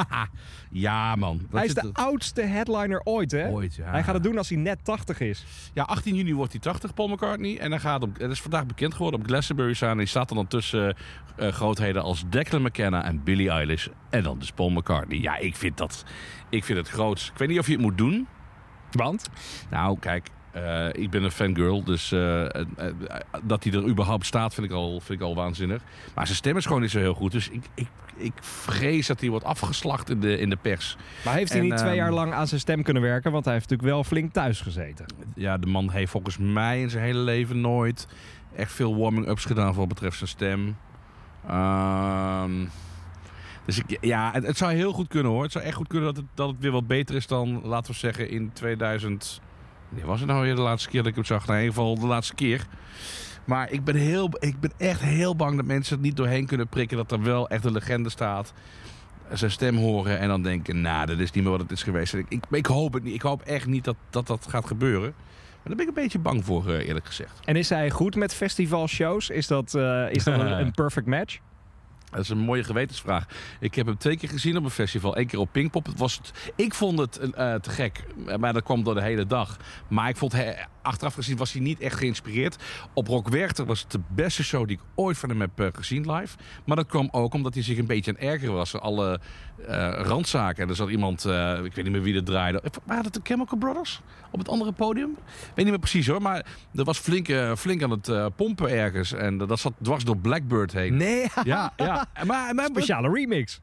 [0.71, 1.37] Ja, man.
[1.37, 3.49] Dat hij is de oudste headliner ooit, hè?
[3.49, 3.89] Ooit, ja.
[3.89, 5.45] Hij gaat het doen als hij net 80 is.
[5.73, 7.57] Ja, 18 juni wordt hij 80, Paul McCartney.
[7.57, 9.91] En dan gaat op, het is vandaag bekend geworden op Glastonbury staan.
[9.91, 10.95] En die staat er dan tussen
[11.35, 13.87] eh, grootheden als Declan McKenna en Billie Eilish.
[14.09, 15.19] En dan dus Paul McCartney.
[15.19, 16.05] Ja, ik vind dat
[16.49, 17.29] ik vind het groots.
[17.29, 18.27] Ik weet niet of je het moet doen.
[18.91, 19.29] Want?
[19.69, 22.63] Nou, kijk, eh, ik ben een fangirl, dus eh, eh,
[23.43, 25.81] dat hij er überhaupt staat vind ik, al, vind ik al waanzinnig.
[26.15, 29.19] Maar zijn stem is gewoon niet zo heel goed, dus ik, ik, ik vrees dat
[29.19, 30.97] hij wordt afgeslacht in de, in de pers.
[31.25, 33.31] Maar heeft hij En, niet twee ehm, jaar lang aan zijn stem kunnen werken?
[33.31, 35.05] Want hij heeft natuurlijk wel flink thuis gezeten.
[35.35, 38.07] Ja, de man heeft volgens mij in zijn hele leven nooit
[38.55, 40.77] echt veel warming-ups gedaan voor wat betreft zijn stem.
[41.47, 42.51] Ehm,
[43.69, 45.43] dus ik, ja, het, het zou heel goed kunnen hoor.
[45.43, 47.91] Het zou echt goed kunnen dat het, dat het weer wat beter is dan, laten
[47.91, 49.41] we zeggen, in 2000.
[49.89, 51.47] Wanneer was het nou weer de laatste keer dat ik hem zag?
[51.47, 52.65] Nou, in ieder geval de laatste keer.
[53.45, 56.67] Maar ik ben, heel, ik ben echt heel bang dat mensen het niet doorheen kunnen
[56.67, 56.97] prikken.
[56.97, 58.53] Dat er wel echt een legende staat.
[59.33, 62.13] Zijn stem horen en dan denken, nou, dat is niet meer wat het is geweest.
[62.13, 63.13] Ik, ik, ik hoop het niet.
[63.13, 65.13] Ik hoop echt niet dat dat, dat gaat gebeuren.
[65.13, 67.39] Maar daar ben ik een beetje bang voor, eh, eerlijk gezegd.
[67.45, 69.29] En is hij goed met festivalshows?
[69.29, 71.39] Is dat, eh, is dat een, een perfect match?
[72.11, 73.25] Dat is een mooie gewetensvraag.
[73.59, 75.17] Ik heb hem twee keer gezien op een festival.
[75.17, 75.85] Eén keer op Pinkpop.
[75.85, 76.21] Het was
[76.55, 78.03] ik vond het eh, te gek.
[78.39, 79.57] Maar dat kwam door de hele dag.
[79.87, 82.55] Maar ik vond, he- achteraf gezien was hij niet echt geïnspireerd.
[82.93, 85.67] Op Rock Werchter was het de beste show die ik ooit van hem heb eh,
[85.71, 86.37] gezien live.
[86.65, 88.75] Maar dat kwam ook omdat hij zich een beetje aan het ergeren was.
[88.79, 89.19] Alle eh,
[89.97, 90.63] randzaken.
[90.63, 92.61] En er zat iemand, eh, ik weet niet meer wie dat draaide.
[92.85, 94.01] Waren dat de Chemical Brothers?
[94.31, 95.17] Op het andere podium?
[95.39, 96.21] Weet niet meer precies hoor.
[96.21, 96.45] Maar
[96.75, 99.13] er was flink, eh, flink aan het eh, pompen ergens.
[99.13, 100.97] En dat zat dwars door Blackbird heen.
[100.97, 102.05] Nee, Ja, ja.
[102.25, 103.61] Maar, maar, speciale remix.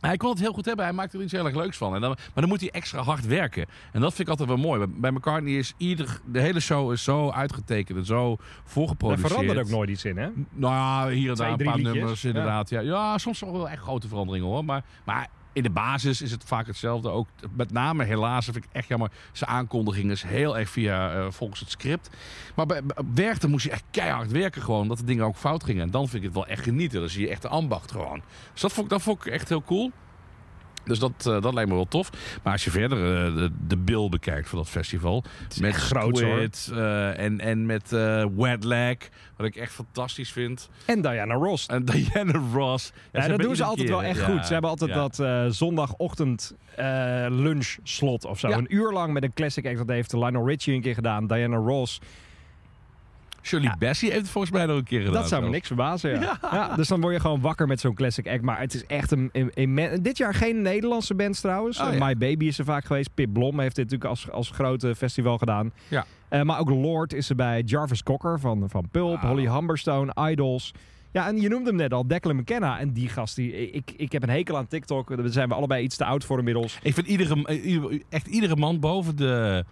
[0.00, 0.84] Hij kon het heel goed hebben.
[0.84, 1.94] Hij maakte er iets heel erg leuks van.
[1.94, 3.66] En dan, maar dan moet hij extra hard werken.
[3.92, 4.86] En dat vind ik altijd wel mooi.
[4.86, 6.20] Bij McCartney is ieder...
[6.24, 9.32] De hele show is zo uitgetekend en zo voorgeproduceerd.
[9.32, 10.28] verandert ook nooit iets in, hè?
[10.50, 11.94] Nou ja, hier en daar een paar liedjes.
[11.94, 12.70] nummers inderdaad.
[12.70, 12.80] Ja.
[12.80, 13.18] Ja.
[13.18, 14.64] soms wel echt grote veranderingen hoor.
[14.64, 17.08] Maar, maar in de basis is het vaak hetzelfde.
[17.08, 19.10] Ook met name helaas, vind ik echt jammer.
[19.32, 22.10] Zijn aankondiging is heel erg via eh, volgens het script.
[22.54, 24.88] Maar bij, bij moest je echt keihard werken gewoon.
[24.88, 25.82] Dat de dingen ook fout gingen.
[25.82, 27.00] En dan vind ik het wel echt genieten.
[27.00, 28.22] Dan zie je echt de ambacht gewoon.
[28.52, 29.92] Dus dat vond, dat vond ik echt heel cool.
[30.84, 32.10] Dus dat, eh, dat lijkt me wel tof.
[32.42, 35.24] Maar als je verder eh, de, de bill bekijkt van dat festival.
[35.60, 35.74] Met.
[35.74, 37.90] Squid, eh, en, en met
[38.36, 38.96] Wet Leg.
[39.36, 40.68] Wat ik echt fantastisch vind.
[40.86, 41.66] En Diana Ross.
[41.66, 42.92] En Diana Ross.
[43.12, 44.46] Ja, dat doen ze altijd keer, wel echt ja, goed.
[44.46, 45.08] Ze hebben altijd ja.
[45.08, 48.48] dat zondagochtend eh lunch slot of zo.
[48.48, 49.76] Een uur lang met een classic act.
[49.76, 51.26] Dat heeft Lionel Richie een keer gedaan.
[51.26, 52.00] Diana Ross.
[53.44, 53.76] Shirley Ja.
[53.78, 55.14] Bassey heeft het volgens mij nog een keer gedaan.
[55.14, 56.38] Dat zou me niks verbazen, ja.
[56.42, 58.42] Ja, Dus dan word je gewoon wakker met zo'n classic act.
[58.42, 59.30] Maar het is echt een...
[59.32, 61.80] een, een- dit jaar geen Nederlandse bands trouwens.
[61.80, 62.00] Oh, Eh.
[62.00, 63.14] My Baby is er vaak geweest.
[63.14, 65.72] Pip Blom heeft dit natuurlijk als, als grote festival gedaan.
[65.88, 66.04] Ja.
[66.28, 67.62] Eh, maar ook Lord is er bij.
[67.66, 69.20] Jarvis Cocker van, van Pulp.
[69.20, 70.14] Holly Humberstone.
[70.30, 70.72] Idols.
[71.12, 72.78] Ja, en je noemde hem net al, Declan McKenna.
[72.78, 75.16] En die gast, die, ik, ik heb een hekel aan TikTok.
[75.16, 76.78] Daar zijn we allebei iets te oud voor inmiddels.
[76.82, 79.64] Ik vind iedere, eh, echt iedere man boven de,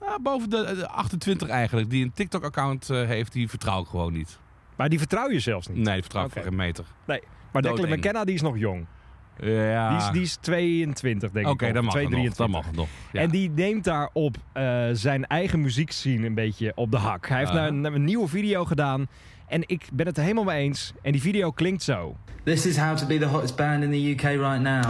[0.00, 4.12] nou, boven de, de 28 eigenlijk, die een TikTok-account eh, heeft, die vertrouw ik gewoon
[4.12, 4.38] niet.
[4.76, 5.76] Maar die vertrouw je zelfs niet.
[5.76, 6.42] Nee, die vertrouw ik Oké.
[6.42, 6.84] geen meter.
[7.04, 7.20] Maar
[7.52, 7.96] Declan Doodeng.
[7.96, 8.86] McKenna, die is nog jong.
[9.40, 9.88] Ja.
[9.88, 11.74] Die, is, die is 22, denk Oké, ik.
[11.74, 12.12] dat of mag het nog.
[12.12, 12.36] 223.
[12.36, 12.88] Dat mag het nog.
[13.12, 13.20] Ja.
[13.20, 17.28] En die neemt daarop eh zijn eigen muziekscene een beetje op de hak.
[17.28, 19.06] Hij heeft nou een, een nieuwe video gedaan.
[19.46, 20.92] En ik ben het er helemaal mee eens.
[21.02, 22.16] En die video klinkt zo.
[22.44, 24.82] This is how to be the hottest band in the UK right now.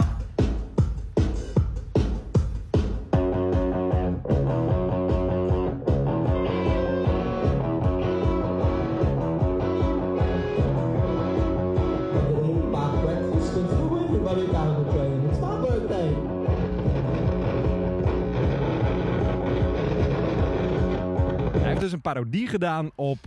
[22.13, 23.17] Parodie gedaan op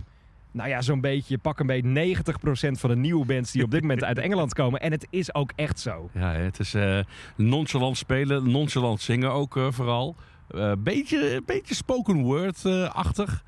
[0.51, 3.81] nou ja, zo'n beetje, pak een beetje 90% van de nieuwe bands die op dit
[3.81, 4.79] moment uit Engeland komen.
[4.79, 6.09] En het is ook echt zo.
[6.13, 6.99] Ja, het is eh,
[7.35, 10.15] nonchalant spelen, nonchalant zingen ook eh, vooral.
[10.49, 13.43] Eh, beetje, beetje spoken word-achtig.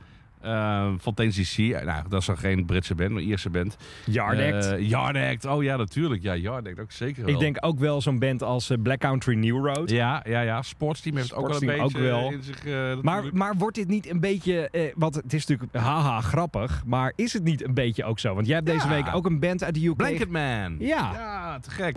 [0.46, 1.58] Eh, van TNCC.
[1.86, 3.78] Nou, dat is dan geen Britse band, maar Ierse band.
[4.06, 4.66] Yard Act.
[4.72, 5.46] Eh, Yard Act.
[5.46, 6.24] Oh ja, natuurlijk.
[6.24, 7.34] Ja, Yard Act ook zeker wel.
[7.34, 9.90] Ik denk ook wel zo'n band als eh, Black Country New Road.
[9.90, 10.62] Ja, ja, ja.
[10.62, 12.32] Sportsteam heeft het ook wel een beetje ook wel.
[12.32, 12.66] in zich.
[12.66, 16.84] eh, Maar, maar wordt dit niet een beetje, eh, want het is natuurlijk haha grappig,
[16.86, 18.34] maar is het niet een beetje ook zo?
[18.34, 18.94] Want jij hebt deze Ja.
[18.94, 19.96] week ook een band uit de UK.
[19.96, 20.76] Blanket Man.
[20.80, 21.12] Ja.
[21.14, 21.96] Ja, te gek.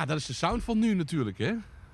[0.00, 1.52] Ja, dat is de sound van nu natuurlijk, hè?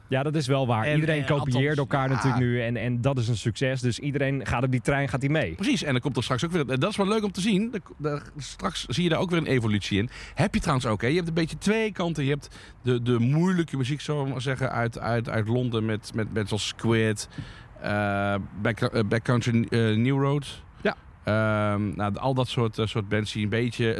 [0.09, 0.85] Ja, dat is wel waar.
[0.85, 2.15] En, iedereen eh, kopieert althans, elkaar ja.
[2.15, 3.81] natuurlijk nu en, en dat is een succes.
[3.81, 5.55] Dus iedereen gaat op die trein, gaat die mee.
[5.55, 6.67] Precies, en dan komt er straks ook weer...
[6.67, 7.75] Dat is wel leuk om te zien.
[8.37, 10.11] Straks zie je daar ook weer een evolutie in.
[10.35, 11.09] Heb je trouwens ook, hè?
[11.09, 12.25] Je hebt een beetje twee kanten.
[12.25, 16.33] Je hebt de, de moeilijke muziek, we maar zeggen, uit, uit, uit Londen met, met
[16.33, 17.29] mensen als Squid,
[17.81, 19.67] eh Back, eh, Backcountry
[19.97, 20.63] New Road.
[20.83, 20.97] Ja.
[21.25, 23.95] Ehm, nou, al dat soort, soort bands die een beetje...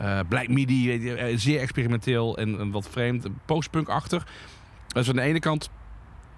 [0.00, 3.26] eh, Black Midi, eh, zeer experimenteel en, en wat vreemd.
[3.44, 4.26] Postpunk-achtig.
[4.86, 5.70] Dat is aan de ene kant.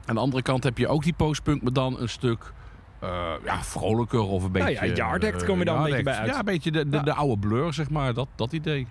[0.04, 2.52] Aan de andere kant heb je ook die postpunk, maar dan een stuk
[3.00, 4.74] eh, ja, vrolijker of een beetje...
[4.74, 6.30] Nou ja, kom je dan een beetje bij uit.
[6.30, 7.02] Ja, een beetje de, de, Ja.
[7.02, 8.14] de oude blur, zeg maar.
[8.14, 8.86] Dat, dat idee.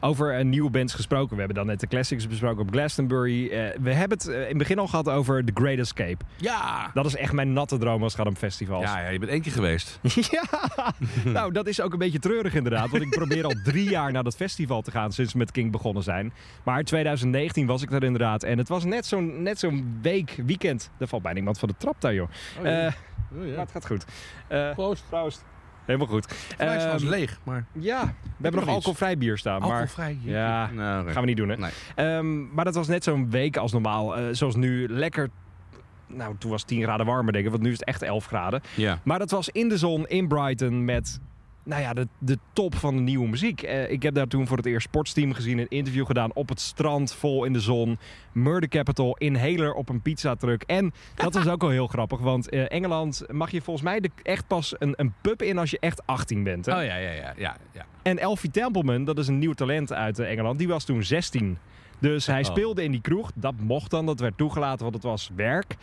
[0.00, 1.30] Over eh, nieuwe bands gesproken.
[1.30, 3.48] We hebben dan net de classics besproken op Glastonbury.
[3.48, 6.24] Eh, we hebben het eh, in het begin al gehad over The Great Escape.
[6.36, 6.90] Ja!
[6.94, 8.84] Dat is echt mijn natte droom als het gaat om festivals.
[8.84, 9.98] Ja, ja, je bent één keer geweest.
[10.30, 10.44] Ja,
[11.32, 12.90] nou dat is ook een beetje treurig inderdaad.
[12.90, 15.72] Want ik probeer al drie jaar naar dat festival te gaan sinds we met King
[15.72, 16.32] begonnen zijn.
[16.62, 18.42] Maar in 2019 was ik daar inderdaad.
[18.42, 20.90] En het was net zo'n net zo'n week, weekend.
[20.98, 22.28] Er valt bijna iemand van de trap daar joh.
[22.58, 22.86] Oh, ja.
[22.86, 22.92] Oh,
[23.38, 23.60] maar ja.
[23.60, 24.04] het gaat goed.
[24.74, 25.04] Proost.
[25.08, 25.44] proost.
[25.92, 26.30] Helemaal goed.
[26.30, 27.64] Is het Ehm, trouwens leeg, maar...
[27.72, 29.60] ja, we hebben nog alcoholvrij bier staan.
[29.60, 30.18] Maar Alcoholvrij.
[30.22, 31.12] Ja, Nou, oké.
[31.12, 31.56] gaan we niet doen hè.
[31.56, 31.70] Nee.
[31.94, 34.16] Ehm, maar dat was net zo'n week als normaal.
[34.16, 35.28] eh, zoals nu lekker...
[36.06, 37.50] Nou, toen was het 10 graden warmer denk ik.
[37.50, 38.60] Want nu is het echt 11 graden.
[38.76, 38.98] Ja.
[39.02, 41.20] Maar dat was in de zon in Brighton met
[41.62, 43.62] nou ja, de, de top van de nieuwe muziek.
[43.62, 45.58] Eh, ik heb daar toen voor het eerst Sportsteam gezien.
[45.58, 47.98] Een interview gedaan op het strand, vol in de zon.
[48.32, 50.62] Murder Capital, Inhaler op een pizzatruck.
[50.62, 52.18] En dat was ook wel heel grappig.
[52.18, 55.70] Want eh, Engeland mag je volgens mij de, echt pas een, een pub in als
[55.70, 56.66] je echt 18 bent.
[56.66, 56.78] Hè?
[56.78, 57.34] Oh ja, ja, ja.
[57.36, 57.86] ja, ja.
[58.02, 61.58] En Elfie Templeman, dat is een nieuw talent uit eh, Engeland, die was toen 16.
[61.98, 62.44] Dus hij Oh.
[62.46, 63.30] speelde in die kroeg.
[63.34, 65.76] Dat mocht dan, dat werd toegelaten, want het was werk.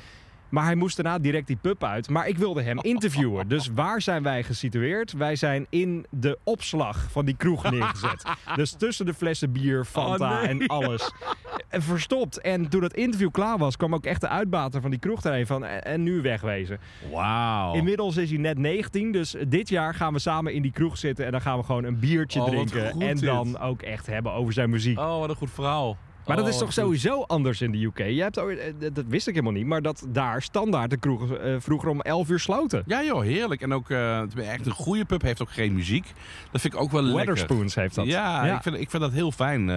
[0.50, 2.10] Maar hij moest daarna direct die pub uit.
[2.10, 3.48] Maar ik wilde hem interviewen.
[3.48, 5.12] Dus waar zijn wij gesitueerd?
[5.14, 8.24] Wij zijn in de opslag van die kroeg neergezet.
[8.56, 10.50] dus tussen de flessen bier, Fanta Oh, nee.
[10.50, 11.12] en alles.
[11.70, 12.42] En verstopt.
[12.42, 15.48] En toen het interview klaar was, kwam ook echt de uitbater van die kroeg erheen
[15.48, 15.66] van...
[15.66, 16.80] En en nu wegwezen.
[17.12, 17.74] Wauw.
[17.74, 21.26] Inmiddels is hij net 19, dus dit jaar gaan we samen in die kroeg zitten
[21.26, 22.90] en dan gaan we gewoon een biertje Oh, drinken.
[22.92, 23.22] en dit.
[23.22, 25.00] dan ook echt hebben over zijn muziek.
[25.00, 25.98] Oh, wat een goed verhaal.
[26.28, 27.00] Maar dat Oh, is toch wat goed.
[27.02, 27.98] sowieso anders in de UK?
[27.98, 28.46] Je hebt, eh,
[28.94, 32.30] dat, wist ik helemaal niet, maar dat daar standaard de kroegen eh, vroeger om 11
[32.30, 32.84] uur sloten.
[32.86, 33.62] Ja joh, heerlijk.
[33.62, 36.14] En ook eh, het is echt een goede pub heeft ook geen muziek.
[36.52, 37.26] Dat vind ik ook wel lekker.
[37.26, 38.06] Weatherspoons heeft dat.
[38.06, 39.68] Ja, Ik, vind, ik vind dat heel fijn.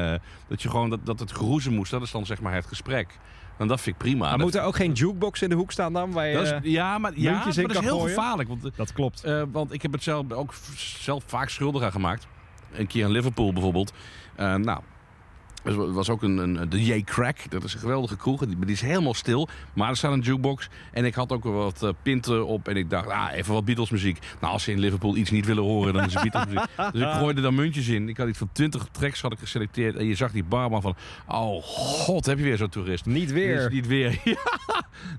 [0.49, 1.91] dat je gewoon dat, dat het geroezen moest.
[1.91, 3.19] Dat is dan zeg maar het gesprek.
[3.59, 4.21] En dat vind ik prima.
[4.29, 6.13] Maar dat, moet er ook geen jukebox in de hoek staan dan?
[6.13, 8.09] Waar je, dat is, ja, maar, ja, maar dat is heel gooien?
[8.15, 8.49] gevaarlijk.
[8.49, 9.25] Want, dat klopt.
[9.53, 12.27] want ik heb het zelf ook zelf vaak schuldig aan gemaakt.
[12.73, 13.93] Een keer in Liverpool bijvoorbeeld.
[14.37, 14.81] Nou,
[15.63, 17.37] er was- ook een, een de J Crack.
[17.49, 18.47] Dat is een geweldige kroeg.
[18.47, 19.49] Die, die is helemaal stil.
[19.73, 20.69] Maar er staat een jukebox.
[20.93, 22.69] En ik had ook wat eh, pinten op.
[22.69, 24.19] En ik dacht, ah, even wat Beatles muziek.
[24.41, 26.69] Nou, als ze in Liverpool iets niet willen horen, dan is het Beatles muziek.
[26.93, 28.09] Dus ik gooide daar muntjes in.
[28.09, 29.97] Ik had iets van 20 tracks had ik geselecteerd.
[29.97, 30.95] En je zag die barman van,
[31.29, 33.07] oh god, heb je weer zo'n toerist.
[33.07, 33.57] Niet weer.
[33.57, 34.19] Dus niet weer.
[34.25, 34.37] Ja.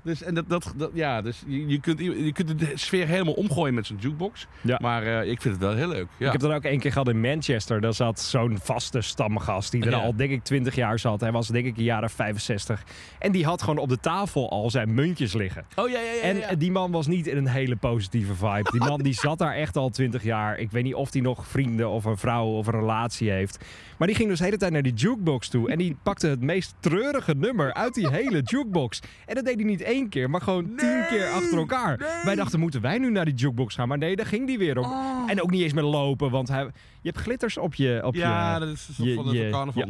[0.04, 3.34] Dus, en dat, dat, dat, ja, dus je, je, kunt, je kunt de sfeer helemaal
[3.34, 4.48] omgooien met zo'n jukebox.
[4.62, 4.78] Ja.
[4.82, 6.08] Maar eh, ik vind het wel heel leuk.
[6.18, 6.26] Ja.
[6.26, 7.82] Ik heb dat ook één keer gehad in Manchester.
[7.82, 9.98] Daar zat zo'n vaste stamgast die er Ja.
[9.98, 11.22] al, denk ik, 20 jaar zat.
[11.22, 12.84] Hij was, denk ik, een jaar of 65.
[13.20, 15.65] En die had gewoon op de tafel al zijn muntjes liggen.
[15.76, 16.22] Oh ja, ja, ja.
[16.22, 16.48] En ja.
[16.48, 18.72] eh, die man was niet in een hele positieve vibe.
[18.72, 20.60] Die man die zat daar echt al 20 jaar.
[20.60, 23.65] Ik weet niet of hij nog vrienden of een vrouw of een relatie heeft.
[23.98, 25.70] Maar die ging dus de hele tijd naar die jukebox toe.
[25.70, 29.00] En die pakte het meest treurige nummer uit die hele jukebox.
[29.26, 32.22] En dat deed hij niet één keer, maar gewoon tien keer achter elkaar.
[32.24, 33.88] Wij dachten, moeten wij nu naar die jukebox gaan?
[33.88, 34.91] Maar nee, daar ging die weer om.
[35.28, 36.63] En ook niet eens met lopen, want hij,
[37.02, 39.86] je hebt glitters op je, op ja, je, dat is je, je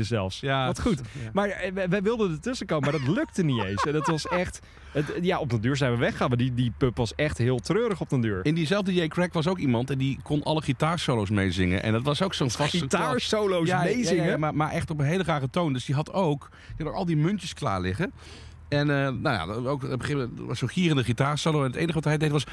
[0.00, 0.40] zelfs.
[0.40, 1.00] Ja, Wat goed.
[1.22, 1.30] ja.
[1.32, 3.82] Maar eh, wij, wij wilden ertussen komen, maar dat lukte niet eens.
[3.82, 4.60] En dat was echt...
[4.92, 6.28] Het, ja, op de duur zijn we weggegaan.
[6.28, 8.44] Maar die, die pub was echt heel treurig op de duur.
[8.44, 9.08] In diezelfde J.
[9.08, 11.82] Crack was ook iemand en die kon alle gitaarsolo's meezingen.
[11.82, 14.24] En dat was ook zo'n vaste Gitaarsolo's ja, meezingen.
[14.24, 15.72] Ja, ja, maar, maar echt op een hele rare toon.
[15.72, 18.12] Dus die had ook, die had ook al die muntjes klaar liggen.
[18.68, 21.58] En eh, nou ja, ook, op een gegeven moment was zo'n gierende gitaarsolo.
[21.58, 22.44] En het enige wat hij deed was...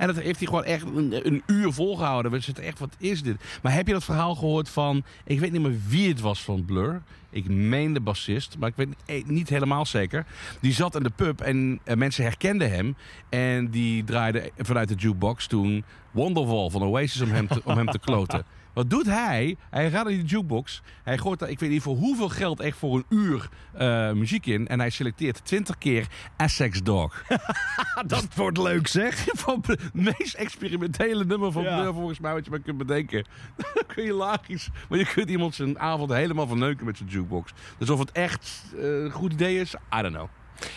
[0.00, 0.84] En dat heeft hij gewoon echt
[1.22, 2.32] een, uur volgehouden.
[2.32, 3.36] We zitten echt, wat is dit?
[3.62, 6.64] Maar heb je dat verhaal gehoord van, ik weet niet meer wie het was van
[6.64, 7.02] Blur.
[7.30, 8.88] Ik meen de bassist, maar ik weet
[9.26, 10.26] niet, eh, helemaal zeker.
[10.60, 12.96] Die zat in de pub en eh, mensen herkenden hem.
[13.28, 17.98] En die draaide vanuit de jukebox toen Wonderwall van Oasis om hem om hem te
[17.98, 18.44] kloten.
[18.72, 19.56] Wat doet hij?
[19.70, 20.82] Hij gaat naar die jukebox.
[21.02, 24.46] Hij gooit daar, ik weet niet voor hoeveel geld, echt voor een uur eh, muziek
[24.46, 24.68] in.
[24.68, 26.06] En hij selecteert 20 keer
[26.36, 27.22] Essex Dog.
[28.06, 29.24] dat wordt leuk zeg.
[29.44, 31.80] van het meest experimentele nummer van Ja.
[31.80, 33.24] Blur volgens mij wat je maar kunt bedenken.
[33.94, 34.68] Hilarisch.
[34.88, 37.52] Maar je kunt iemand zijn avond helemaal verneuken met zijn jukebox.
[37.78, 40.28] Dus of het echt eh, een goed idee is, I don't know.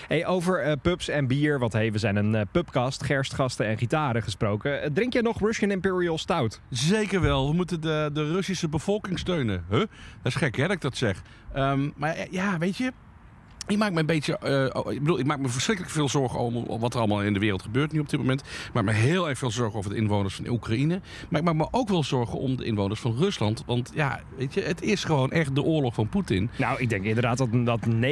[0.08, 4.24] Hey, over eh, pubs en bier, hey, we zijn een eh, pubcast, gerstgasten en gitaren
[4.24, 4.82] gesproken.
[4.82, 6.62] Eh, drink jij nog Russian Imperial Stout?
[6.70, 7.48] Zeker wel.
[7.48, 9.66] We moeten de, de Russische bevolking steunen.
[9.70, 9.80] Huh?
[9.80, 9.90] Dat
[10.24, 11.22] is gek hè dat ik dat zeg.
[11.54, 12.92] Ehm, maar ja, weet je...
[13.68, 14.38] Ik maak me een beetje...
[14.38, 17.34] eh, oh, ik bedoel, ik maak me verschrikkelijk veel zorgen om wat er allemaal in
[17.34, 18.42] de wereld gebeurt nu op dit moment.
[18.42, 21.02] Ik maak me heel erg veel zorgen over de inwoners van Oekraïne.
[21.30, 23.64] Maar ik maak me ook wel zorgen om de inwoners van Rusland.
[23.66, 26.50] Want ja, weet je, het is gewoon echt de oorlog van Poetin.
[26.58, 28.04] Nou, ik denk inderdaad dat, dat 99% niet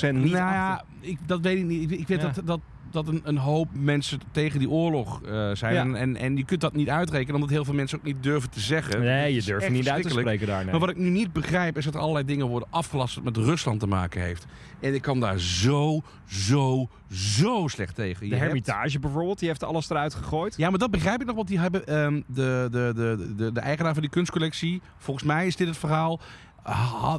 [0.00, 1.90] nou ja, ik, dat weet ik niet.
[1.90, 2.30] Ik, ik weet Ja.
[2.34, 2.60] dat, dat,
[2.92, 5.74] dat een, een hoop mensen tegen die oorlog eh, zijn.
[5.74, 5.80] Ja.
[5.80, 8.50] En, en, en je kunt dat niet uitrekenen, omdat heel veel mensen ook niet durven
[8.50, 9.00] te zeggen.
[9.00, 10.62] Nee, je durft niet uit te spreken daar.
[10.62, 10.70] nee.
[10.70, 13.36] Maar wat ik nu niet begrijp is dat er allerlei dingen worden afgelast wat met
[13.36, 14.46] Rusland te maken heeft.
[14.80, 18.20] En ik kan daar zo, zo, zo slecht tegen.
[18.28, 20.54] De hebt- Hermitage bijvoorbeeld, die heeft alles eruit gegooid.
[20.56, 23.60] Ja, maar dat begrijp ik nog, want die hebben ehm, de, de, de, de, de
[23.60, 26.51] eigenaar van die kunstcollectie, volgens mij is dit het verhaal, ha-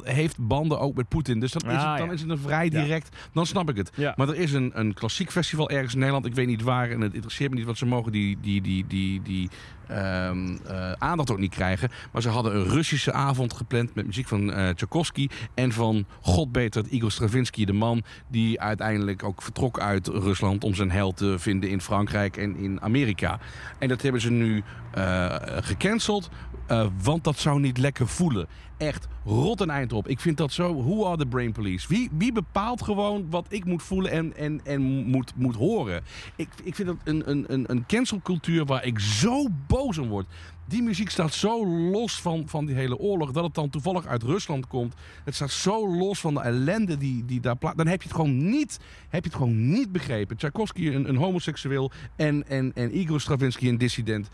[0.02, 1.40] heeft banden ook met Poetin.
[1.40, 2.12] Dus dan, is, Ah, het, dan ja.
[2.12, 3.92] is het een vrij direct, dan snap ik het.
[4.16, 7.00] Maar er is een, een klassiek festival ergens in Nederland, ik weet niet waar en
[7.00, 9.50] het interesseert me niet, want ze mogen die, die, die, die, die
[9.88, 11.90] ehm, eh, aandacht ook niet krijgen.
[12.12, 16.52] Maar ze hadden een Russische avond gepland met muziek van eh Tchaikovsky en van God
[16.52, 21.38] beter Igor Stravinsky, de man die uiteindelijk ook vertrok uit Rusland om zijn held te
[21.38, 23.38] vinden in Frankrijk en in Amerika.
[23.78, 26.30] En dat hebben ze nu eh, gecanceld,
[26.66, 28.46] eh, want dat zou niet lekker voelen.
[28.76, 30.08] Echt rot een eind op.
[30.08, 30.74] Ik vind dat zo.
[30.74, 31.88] Who are the brain police?
[31.88, 36.02] Wie, wie bepaalt gewoon wat ik moet voelen en, en, en moet, moet horen?
[36.36, 40.26] Ik, ik vind dat een, een, een, cancelcultuur waar ik zo boos om word.
[40.66, 43.32] Die muziek staat zo los van, van die hele oorlog.
[43.32, 44.94] Dat het dan toevallig uit Rusland komt.
[45.24, 47.56] Het staat zo los van de ellende die, die daar.
[47.58, 50.36] Dan heb je het gewoon niet, heb je het gewoon niet begrepen.
[50.36, 51.90] Tchaikovsky, een, een homoseksueel.
[52.16, 54.30] En, en, en Igor Stravinsky, een dissident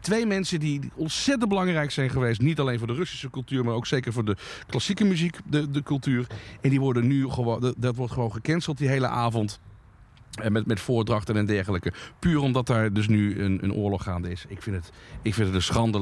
[0.00, 2.40] twee mensen die ontzettend belangrijk zijn geweest.
[2.40, 5.82] Niet alleen voor de Russische cultuur, maar ook zeker voor de klassieke muziek, de, de
[5.82, 6.26] cultuur.
[6.60, 9.60] En die worden nu gewoon, dat- wordt gewoon gecanceld die hele avond.
[10.42, 11.92] En met, met voordrachten en dergelijke.
[12.18, 14.44] Puur omdat daar dus nu een, een oorlog gaande is.
[14.48, 14.90] Ik vind het,
[15.22, 15.98] ik vind het een schande.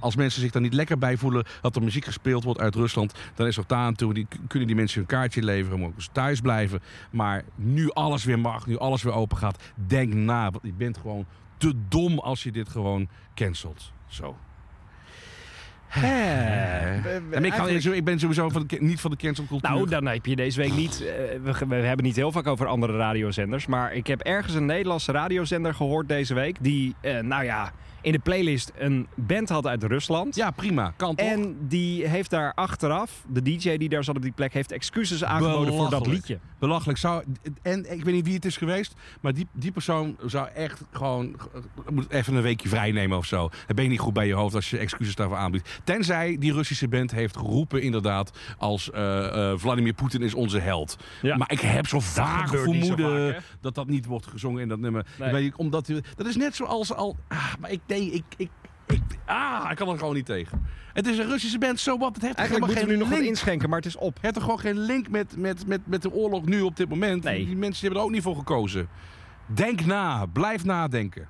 [0.00, 3.14] Als mensen zich daar niet lekker bij voelen dat er muziek gespeeld wordt uit Rusland,
[3.34, 4.14] dan is er daar aan toe.
[4.14, 6.80] Die, kunnen die mensen hun kaartje leveren, mogen ze thuis blijven.
[7.10, 10.50] Maar nu alles weer mag, nu alles weer open gaat, denk na.
[10.50, 11.26] Want je bent gewoon
[11.56, 13.92] te dom als je dit gewoon cancelt.
[14.06, 14.36] Zo.
[15.88, 19.70] Eh, ik, kan, ik ben sowieso van de, niet van de cancelcultuur.
[19.70, 21.02] Nou, dan heb je deze week niet.
[21.02, 23.66] eh, we, we hebben niet heel vaak over andere radiozenders.
[23.66, 26.56] Maar ik heb ergens een Nederlandse radiozender gehoord deze week.
[26.60, 27.72] Die, eh, nou ja,
[28.06, 30.34] in de playlist een band had uit Rusland.
[30.34, 30.92] ja, prima.
[30.96, 31.26] Kan toch?
[31.26, 35.24] En die heeft daar achteraf, de DJ die daar zat op die plek, heeft excuses
[35.24, 36.38] aangeboden voor dat liedje.
[36.58, 36.98] Belachelijk.
[36.98, 37.24] Zou,
[37.62, 41.36] en ik weet niet wie het is geweest, maar die, die persoon zou echt gewoon
[41.90, 43.48] moet even een weekje vrij nemen of zo.
[43.66, 45.80] Dan ben je niet goed bij je hoofd als je excuses daarvoor aanbiedt.
[45.84, 50.96] Tenzij die Russische band heeft geroepen inderdaad als eh, eh, Vladimir Poetin is onze held.
[51.22, 51.36] Ja.
[51.36, 54.78] Maar ik heb zo vaak zo vermoeden vaak, dat dat niet wordt gezongen in dat
[54.78, 55.06] nummer.
[55.18, 55.52] Nee.
[55.56, 57.16] Omdat, dat is net zoals al...
[57.28, 58.50] Ah, maar ik denk, ik, ik,
[58.86, 60.66] ik, ah, ik kan er gewoon niet tegen.
[60.92, 62.14] Het is een Russische band, zo wat.
[62.14, 64.14] Het heeft Eigenlijk moeten we nu nog wat inschenken, maar het is op.
[64.14, 66.88] het heeft er gewoon geen link met, met, met, met de oorlog nu op dit
[66.88, 67.22] moment.
[67.22, 67.46] Nee.
[67.46, 68.88] Die mensen hebben er ook niet voor gekozen.
[69.46, 71.28] Denk na, blijf nadenken.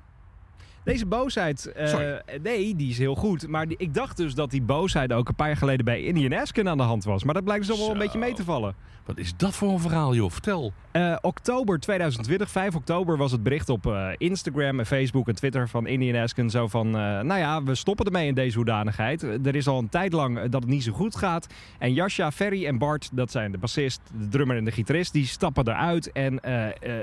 [0.87, 3.47] Deze boosheid, eh, nee, die is heel goed.
[3.47, 6.33] Maar die- ik dacht dus dat die boosheid ook een paar jaar geleden bij Indian
[6.41, 7.23] Asken aan de hand was.
[7.23, 8.75] Maar dat blijkt dus wel een beetje mee te vallen.
[9.05, 10.31] Wat is dat voor een verhaal, joh?
[10.31, 10.73] Vertel.
[10.91, 15.69] Eh, oktober 2020, 5 oktober, was het bericht op eh, Instagram en Facebook en Twitter
[15.69, 16.49] van Indian Asken.
[16.49, 19.23] Zo van, nou ja, we stoppen ermee in deze hoedanigheid.
[19.23, 21.47] Er is al een tijd lang dat het niet zo goed gaat.
[21.79, 25.25] En Jascha, Ferry en Bart, dat zijn de bassist, de drummer en de gitarist, die
[25.25, 26.11] stappen eruit.
[26.11, 26.39] En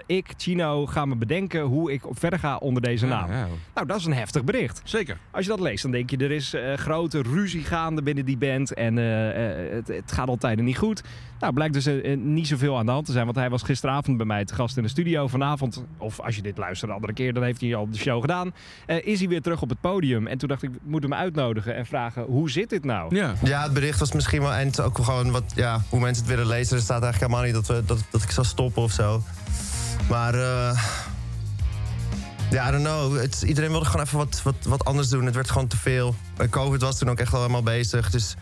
[0.07, 3.31] ik, Chino, gaan me bedenken hoe ik verder ga onder deze naam.
[3.31, 3.47] Ja, ja.
[3.75, 4.81] Nou, dat is een heftig bericht.
[4.85, 5.19] Zeker.
[5.31, 8.37] Als je dat leest, dan denk je er is eh, grote ruzie gaande binnen die
[8.37, 8.75] band.
[8.75, 11.03] En eh, eh, het, het gaat al tijden niet goed.
[11.41, 13.25] Nou, blijkt dus niet zoveel aan de hand te zijn.
[13.25, 15.27] Want hij was gisteravond bij mij te gast in de studio.
[15.27, 18.21] Vanavond, of als je dit luistert een andere keer, dan heeft hij al de show
[18.21, 18.53] gedaan.
[18.87, 20.27] eh, is hij weer terug op het podium.
[20.27, 23.17] En toen dacht ik, ik moet hem uitnodigen en vragen, hoe zit dit nou?
[23.17, 23.35] Ja.
[23.43, 26.51] Ja, het bericht was misschien wel eind ook gewoon wat, ja, hoe mensen het willen
[26.51, 26.77] lezen.
[26.77, 29.23] Er staat eigenlijk helemaal niet dat, we, dat, dat ik zou stoppen of zo.
[30.09, 30.83] Maar eh,
[32.55, 33.21] Ja, I don't know.
[33.21, 35.25] Het, iedereen wilde gewoon even wat, wat, wat anders doen.
[35.25, 36.15] Het werd gewoon te veel.
[36.37, 38.11] En COVID was toen ook echt wel helemaal bezig.
[38.11, 38.35] Dus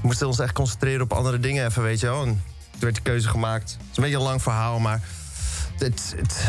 [0.00, 2.22] we moesten ons echt concentreren op andere dingen even, weet je wel.
[2.22, 3.70] En toen werd die keuze gemaakt.
[3.70, 5.00] Het is een beetje een lang verhaal, maar...
[5.78, 6.44] Het, het,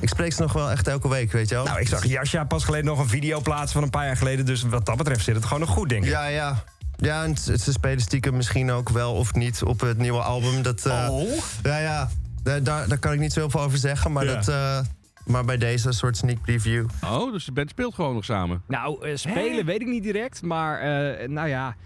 [0.00, 1.64] ik spreek ze nog wel echt elke week, weet je wel.
[1.64, 4.46] Nou, ik zag Jasja pas geleden nog een video plaatsen van een paar jaar geleden.
[4.46, 6.10] Dus wat dat betreft zit het gewoon nog goed, denk ik.
[6.10, 6.64] Ja, ja.
[6.96, 10.62] Ja, en ze spelen stiekem misschien ook wel of niet op het nieuwe album.
[10.62, 11.28] Dat, eh, Oh?
[11.62, 12.10] Ja, ja.
[12.42, 14.12] Daar, daar, daar kan ik niet zoveel over zeggen.
[14.12, 14.34] Maar, Ja.
[14.34, 14.78] dat, eh,
[15.26, 16.86] maar bij deze een soort sneak preview.
[17.04, 18.62] Oh, dus de band speelt gewoon nog samen.
[18.66, 20.42] Nou, eh, spelen weet ik niet direct.
[20.42, 21.76] Maar eh, nou ja,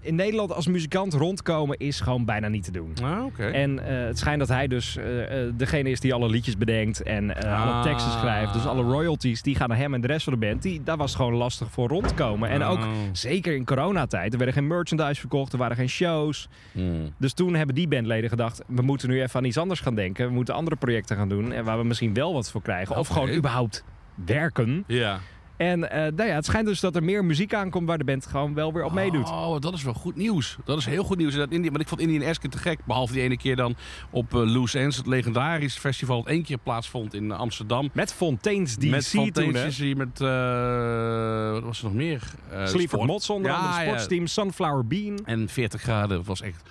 [0.00, 2.92] in Nederland als muzikant rondkomen is gewoon bijna niet te doen.
[3.02, 3.54] Ah.
[3.54, 7.02] En eh, het schijnt dat hij dus eh, eh, degene is die alle liedjes bedenkt
[7.02, 7.82] en alle Ah.
[7.82, 8.52] teksten schrijft.
[8.52, 10.62] Dus alle royalties die gaan naar hem en de rest van de band.
[10.62, 12.48] Die, daar was het gewoon lastig voor rondkomen.
[12.48, 12.88] En ook Oh.
[13.12, 14.32] zeker in coronatijd.
[14.32, 16.48] Er werden geen merchandise verkocht, er waren geen shows.
[16.72, 17.14] Hmm.
[17.18, 18.62] Dus toen hebben die bandleden gedacht...
[18.66, 20.26] we moeten nu even aan iets anders gaan denken.
[20.26, 21.52] We moeten andere projecten gaan doen.
[21.52, 22.96] En waar we misschien wel wat voor krijgen.
[22.96, 23.20] Of Oké.
[23.20, 23.84] gewoon überhaupt
[24.26, 24.84] werken.
[24.86, 25.18] Ja.
[25.60, 27.86] En eh, nou ja, het schijnt dus dat er meer muziek aankomt...
[27.86, 29.28] waar de band gewoon wel weer op meedoet.
[29.28, 30.56] Oh, dat is wel goed nieuws.
[30.64, 31.34] Dat is heel goed nieuws.
[31.34, 32.78] Dat Indi- want ik vond Indian Esken te gek.
[32.84, 33.74] Behalve die ene keer dan
[34.10, 34.96] op eh, Loose Ends.
[34.96, 37.90] Het legendarisch festival dat één keer plaatsvond in Amsterdam.
[37.92, 39.06] Met Fontaine's DC met?
[39.08, 40.20] Fontaine's DC, met...
[40.20, 42.22] eh, wat was er nog meer?
[42.64, 43.06] Sleaford.
[43.06, 45.18] Mods onder andere, sportsteam, Sunflower Bean.
[45.24, 46.16] En 40 graden.
[46.16, 46.62] Dat was echt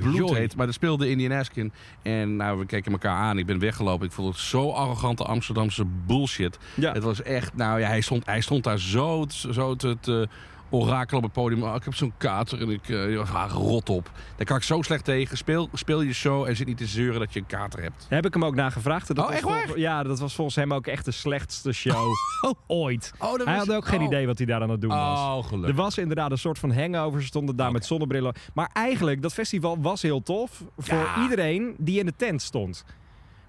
[0.00, 0.56] bloedheet.
[0.56, 1.72] Maar er speelde Indian Askin.
[2.02, 3.38] En nou, we keken elkaar aan.
[3.38, 4.06] Ik ben weggelopen.
[4.06, 6.58] Ik vond het zo arrogante Amsterdamse bullshit.
[6.74, 6.92] Ja.
[6.92, 7.54] Het was echt...
[7.54, 10.28] Nou ja, hij stond, hij stond daar zo, te- zo te, te
[10.70, 11.62] orakelen op het podium.
[11.62, 14.10] Oh, ik heb zo'n kater en ik uh, ah, rot op.
[14.36, 15.36] Daar kan ik zo slecht tegen.
[15.36, 18.00] Speel, speel je show en zit niet te zeuren dat je een kater hebt.
[18.08, 19.06] Daar heb ik hem ook naar gevraagd.
[19.06, 19.78] Dat Oh, was echt vol- waar?
[19.78, 22.06] Ja, dat was volgens hem ook echt de slechtste show
[22.66, 23.12] ooit.
[23.18, 24.06] Oh, Hij had ook geen oh.
[24.06, 25.18] idee wat hij daar aan het doen was.
[25.52, 27.20] Oh, Er was inderdaad een soort van hangover.
[27.20, 28.34] Ze stonden daar met zonnebrillen.
[28.54, 31.22] Maar eigenlijk, dat festival was heel tof voor Ja.
[31.22, 32.84] iedereen die in de tent stond.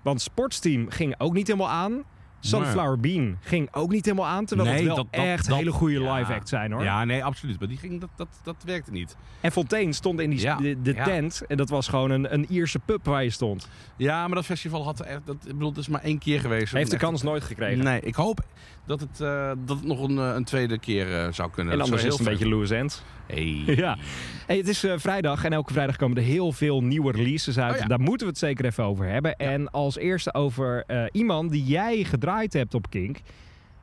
[0.02, 2.04] Want Sportsteam ging ook niet helemaal aan.
[2.40, 4.46] Sunflower Bean ging ook niet helemaal aan.
[4.46, 6.14] Terwijl Nee, het wel dat- dat- echt dat- hele goede ja.
[6.16, 6.84] live acts zijn hoor.
[6.84, 7.60] Ja, nee, absoluut.
[7.60, 9.16] Maar die ging, dat, dat, dat werkte niet.
[9.42, 11.04] En Fontaine stond in die, Ja, de, de ja.
[11.04, 11.42] tent.
[11.48, 13.70] En dat was gewoon een, een Ierse pub waar je stond.
[13.98, 15.22] Ja, maar dat festival had echt...
[15.26, 16.74] Dat, ik bedoel, het is maar één keer geweest.
[16.74, 17.84] Heeft de Echt- kans nooit gekregen.
[17.84, 18.40] Nee, ik hoop
[18.88, 21.74] dat het, eh, dat het nog een, eh, een tweede keer eh, zou kunnen.
[21.74, 23.02] En anders is het een beetje loose ends.
[23.26, 23.64] Hey.
[23.76, 23.98] Ja.
[24.46, 27.74] Hey, het is vrijdag en elke vrijdag komen er heel veel nieuwe releases uit.
[27.74, 27.88] Oh ja.
[27.88, 29.36] Daar moeten we het zeker even over hebben.
[29.36, 33.18] En als eerste over iemand die jij gedraaid hebt op Kink.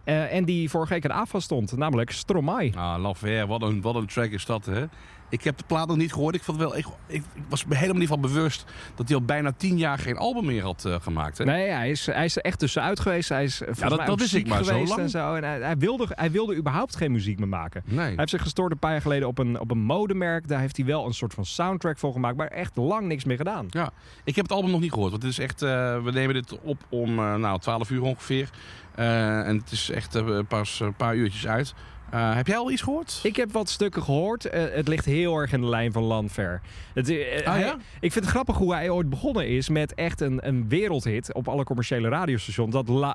[0.05, 2.73] Eh, en die vorige week in AFA stond, namelijk Stromae.
[2.77, 4.85] Ah, L'Enfer, wat een, wat een track is dat, hè?
[5.29, 6.35] Ik heb de plaat nog niet gehoord.
[6.35, 9.53] Ik, vond wel, ik, ik, was me helemaal niet van bewust dat hij al bijna
[9.57, 11.39] tien jaar geen album meer had eh, gemaakt.
[11.39, 11.45] Hè?
[11.45, 13.29] Nee, hij is, hij is er echt tussenuit geweest.
[13.29, 15.01] Hij is eh, volgens dat- dat ik maar, zo geweest lang?
[15.01, 15.35] en zo.
[15.35, 17.83] En hij, hij, wilde, hij wilde überhaupt geen muziek meer maken.
[17.85, 17.99] Nee.
[17.99, 20.49] Hij heeft zich gestoord een paar jaar geleden op een, op een modemerk.
[20.49, 22.37] Daar heeft hij wel een soort van soundtrack voor gemaakt.
[22.37, 23.67] Maar echt lang niks meer gedaan.
[23.71, 23.91] Ja,
[24.25, 25.11] ik heb het album nog niet gehoord.
[25.11, 28.51] Want het is echt, we nemen dit op om nou, 12 uur ongeveer.
[28.95, 31.75] Eh, en het is echt eh, pas een paar uurtjes uit.
[32.11, 33.21] Eh, heb jij al iets gehoord?
[33.23, 34.45] Ik heb wat stukken gehoord.
[34.45, 36.61] Eh, het ligt heel erg in de lijn van Lanfer.
[36.95, 37.77] Het, Ah, hij- ja?
[38.01, 41.49] Ik vind het grappig hoe hij ooit begonnen is met echt een, een wereldhit op
[41.49, 42.73] alle commerciële radiostations.
[42.73, 43.15] Dat La,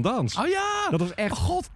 [0.00, 0.40] Danse.
[0.40, 0.90] Oh ja!
[0.90, 1.32] Dat was echt...
[1.32, 1.70] Oh, god.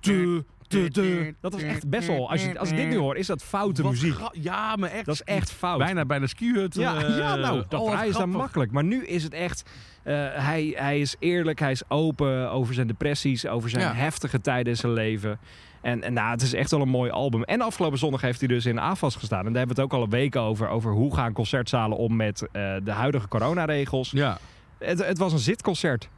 [0.69, 1.35] Te, te.
[1.41, 2.31] Dat was echt best wel...
[2.31, 4.15] Als, je, als ik dit nu hoor, is dat foute Wat muziek.
[4.33, 5.05] Ja, maar echt.
[5.05, 5.79] Dat is echt fout.
[5.79, 6.75] Bijna bij de skihut.
[6.75, 8.73] Ja, ja nou, dat oh, is dan makkelijk.
[8.73, 9.71] Maar nu is het echt...
[10.09, 13.93] eh, hij, hij is eerlijk, hij is open over zijn depressies, over zijn Ja.
[13.95, 15.39] heftige tijden in zijn leven.
[15.83, 17.43] En, en nou, het is echt wel een mooi album.
[17.43, 19.39] En afgelopen zondag heeft hij dus in AFAS gestaan.
[19.47, 20.69] En daar hebben we het ook al een week over.
[20.69, 24.11] Over hoe gaan concertzalen om met eh, de huidige coronaregels.
[24.11, 24.39] Ja.
[24.79, 26.09] Het, het was een zitconcert.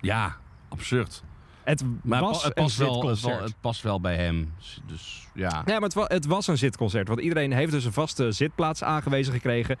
[0.00, 0.36] ja,
[0.68, 1.22] absurd.
[1.64, 3.34] Het Maar was het, een past wel, het, zitconcert.
[3.36, 4.52] wel- het past wel bij hem.
[4.86, 5.62] Dus ja.
[5.64, 7.08] Nee, maar het, wa- het was een zitconcert.
[7.08, 9.76] Want iedereen heeft dus een vaste zitplaats aangewezen gekregen.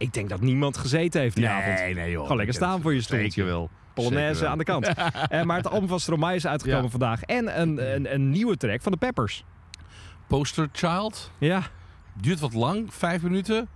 [0.00, 1.78] Ik denk dat niemand gezeten heeft die avond.
[1.78, 2.20] Nee, nee joh.
[2.22, 3.42] Gewoon lekker staan voor je stoeltje.
[3.44, 3.70] Wel.
[3.94, 4.88] Polonaise aan de kant.
[5.28, 6.90] Eh, maar het album van Stromae is uitgekomen Ja.
[6.90, 7.22] vandaag.
[7.22, 9.44] En een, een, een nieuwe track van de Peppers.
[10.26, 11.30] Poster Child.
[11.38, 11.62] Ja,
[12.20, 13.68] Duurt wat lang, vijf minuten.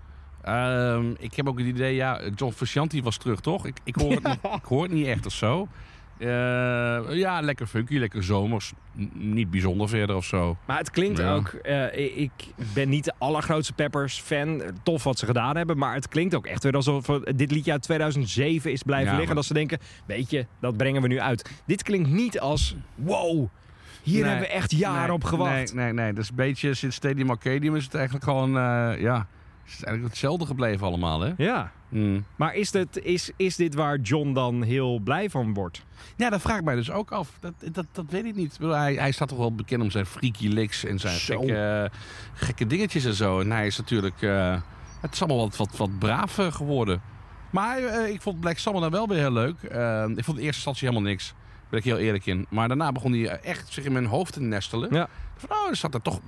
[0.42, 3.66] Ehm, ik heb ook het idee, ja, John Frusciante was terug, toch?
[3.66, 5.68] Ik, ik, hoor, het nog- ik hoor het niet echt of zo.
[6.18, 8.72] Eh, ja, lekker funky, lekker zomers.
[8.98, 10.56] N- niet bijzonder verder of zo.
[10.66, 11.34] maar het klinkt Ja.
[11.34, 11.48] ook...
[11.48, 12.30] eh, ik
[12.74, 14.62] ben niet de allergrootste Peppers-fan.
[14.82, 15.78] Tof wat ze gedaan hebben.
[15.78, 19.26] Maar het klinkt ook echt weer alsof dit liedje uit 2007 is blijven Ja, liggen.
[19.26, 21.50] maar- Dat ze denken, weet je, dat brengen we nu uit.
[21.66, 23.46] Dit klinkt niet als, wow,
[24.02, 25.74] hier Nee, hebben we echt jaren nee, op gewacht.
[25.74, 26.12] Nee, nee, nee.
[26.12, 29.26] Dat is een beetje sinds Stadium Arcadium is het eigenlijk gewoon, eh, ja...
[29.64, 31.32] Het is eigenlijk hetzelfde gebleven allemaal, hè?
[31.36, 32.24] Ja, Mm.
[32.36, 35.84] maar is dit, is, is dit waar John dan heel blij van wordt?
[36.16, 37.36] Ja, dat vraag ik mij dus ook af.
[37.40, 38.58] Dat, dat, dat weet ik niet.
[38.60, 41.38] Hij, hij staat toch wel bekend om zijn freaky licks en zijn Zo.
[41.38, 41.90] gekke,
[42.34, 43.40] gekke dingetjes en zo.
[43.40, 44.22] En hij is natuurlijk...
[44.22, 44.56] eh,
[45.00, 47.02] het is allemaal wat, wat, wat braaf eh, geworden.
[47.50, 49.62] Maar eh, ik vond Black Summer dan wel weer heel leuk.
[49.62, 51.34] Eh, ik vond in eerste instantie helemaal niks.
[51.68, 52.46] Ben ik heel eerlijk in.
[52.48, 54.94] Maar daarna begon hij echt zich in mijn hoofd te nestelen.
[54.94, 55.08] Ja.
[55.36, 56.20] Van, oh, er zat er toch,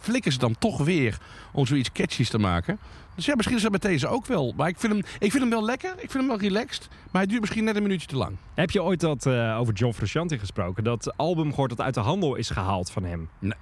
[0.00, 1.18] flikken ze dan toch weer
[1.52, 2.78] om zoiets catchies te maken.
[3.16, 4.52] Dus ja, misschien is dat met deze ook wel.
[4.56, 5.90] Maar ik vind, hem, ik vind hem wel lekker.
[5.90, 6.88] Ik vind hem wel relaxed.
[7.10, 8.36] Maar hij duurt misschien net een minuutje te lang.
[8.54, 10.84] Heb je ooit dat, eh, over John Frusciante gesproken?
[10.84, 13.28] Dat album gehoord dat uit de handel is gehaald van hem.
[13.38, 13.52] Nee,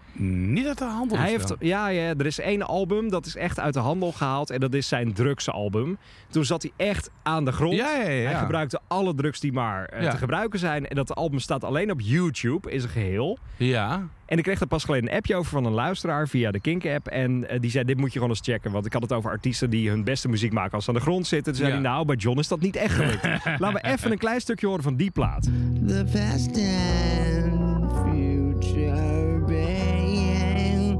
[0.52, 1.18] niet uit de handel.
[1.18, 4.50] Hij heeft, ja, ja, er is één album dat is echt uit de handel gehaald.
[4.50, 5.98] En dat is zijn drugsalbum.
[6.30, 7.74] Toen zat hij echt aan de grond.
[7.74, 8.30] Ja, ja, ja.
[8.30, 10.88] Hij gebruikte alle drugs die maar eh, te gebruiken zijn.
[10.88, 13.38] En dat album staat alleen op YouTube, is een geheel.
[13.56, 14.08] Ja.
[14.26, 17.06] En ik kreeg er pas geleden een appje over van een luisteraar via de Kink-app.
[17.06, 18.70] En eh, die zei, dit moet je gewoon eens checken.
[18.72, 21.02] Want ik had het over artiesten die hun beste muziek maken als ze aan de
[21.02, 21.52] grond zitten.
[21.52, 21.80] Toen zei Ja.
[21.80, 23.22] nou, bij John is dat niet echt gelukt.
[23.60, 25.42] Laten we even een klein stukje horen van die plaat.
[25.86, 30.96] The past and future being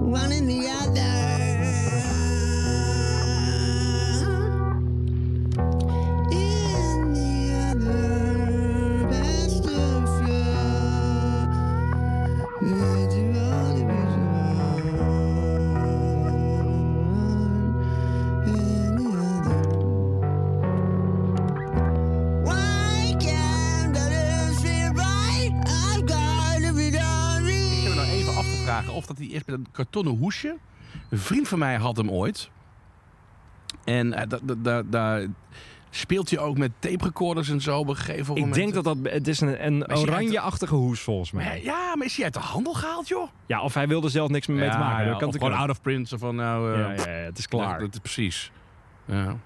[0.00, 0.73] one in the
[29.34, 30.56] eerst met een kartonnen hoesje.
[31.10, 32.50] Een vriend van mij had hem ooit.
[33.84, 35.26] En eh, da- da- da- daar
[35.90, 38.54] speelt hij ook met tape recorders en zo op een gegeven Ik moment.
[38.54, 38.96] denk dat dat...
[39.02, 41.62] Het is een, een oranje-achtige hoes volgens mij.
[41.62, 43.28] ja, maar is hij uit de handel gehaald, joh?
[43.46, 45.06] Ja, of hij wilde zelf niks meer mee te maken.
[45.08, 46.12] dat kan of gewoon out of print.
[46.14, 47.70] Van, nou, eh, Ja, ja, ja, het is klaar.
[47.70, 48.52] Dat, dat is precies.
[49.04, 49.36] Ja.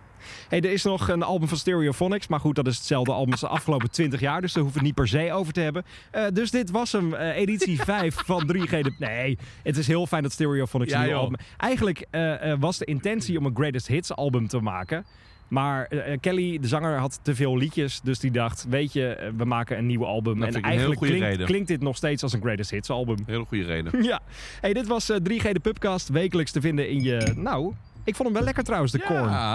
[0.48, 2.26] Hey, er is nog een album van Stereophonics.
[2.26, 4.40] Maar goed, dat is hetzelfde album als de afgelopen 20 jaar.
[4.40, 5.84] Dus daar hoeven we het niet per se over te hebben.
[6.10, 8.70] Eh, dus dit was hem, eh, editie 5 van 3G.
[8.70, 8.92] De...
[8.98, 11.38] Nee, het is heel fijn dat Stereophonics Ja, een album...
[11.56, 15.06] Eigenlijk eh, was de intentie om een Greatest Hits album te maken.
[15.48, 15.88] Maar
[16.20, 18.00] Kelly, de zanger, had te veel liedjes.
[18.00, 20.38] Dus die dacht, weet je, we maken een nieuw album.
[20.40, 21.00] Dat en heel eigenlijk
[21.44, 23.16] klinkt, dit nog steeds als een Greatest Hits album.
[23.26, 24.02] Hele goede reden.
[24.08, 24.20] Ja.
[24.60, 26.08] Hey, dit was eh, 3G de Pubcast.
[26.08, 27.32] Wekelijks te vinden in je...
[27.36, 27.72] Nou,
[28.08, 29.06] ik vond hem wel lekker trouwens, de Ja.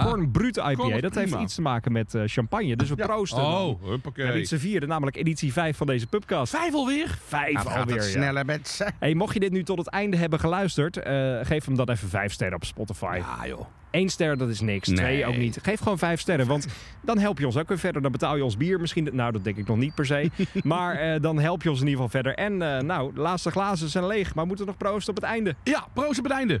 [0.02, 0.12] Korn.
[0.12, 0.74] Korn Brut IPA.
[0.74, 2.76] Korn dat heeft iets te maken met eh, champagne.
[2.76, 3.42] Dus we proosten.
[3.42, 4.24] Oh, We huppakee.
[4.24, 6.56] hebben iets te vieren, namelijk editie 5 van deze Pubcast.
[6.56, 7.18] Vijf alweer?
[7.26, 8.10] Vijf Nou, gaat alweer, het ja.
[8.10, 8.90] sneller met ze.
[8.98, 12.08] Hey, mocht je dit nu tot het einde hebben geluisterd, eh, geef hem dan even
[12.08, 13.20] 5 sterren op Spotify.
[13.40, 13.66] Ja, joh.
[13.90, 14.88] Eén ster, dat is niks.
[14.88, 14.96] Nee.
[14.96, 15.58] Twee ook niet.
[15.62, 16.66] Geef gewoon vijf sterren, want
[17.00, 18.02] dan help je ons ook weer verder.
[18.02, 19.08] Dan betaal je ons bier misschien.
[19.12, 20.30] Nou, dat denk ik nog niet per se.
[20.62, 22.44] maar eh, dan help je ons in ieder geval verder.
[22.44, 25.30] En eh, nou, de laatste glazen zijn leeg, maar we moeten nog proosten op het
[25.30, 25.54] einde.
[25.64, 26.60] Ja, proost op het einde.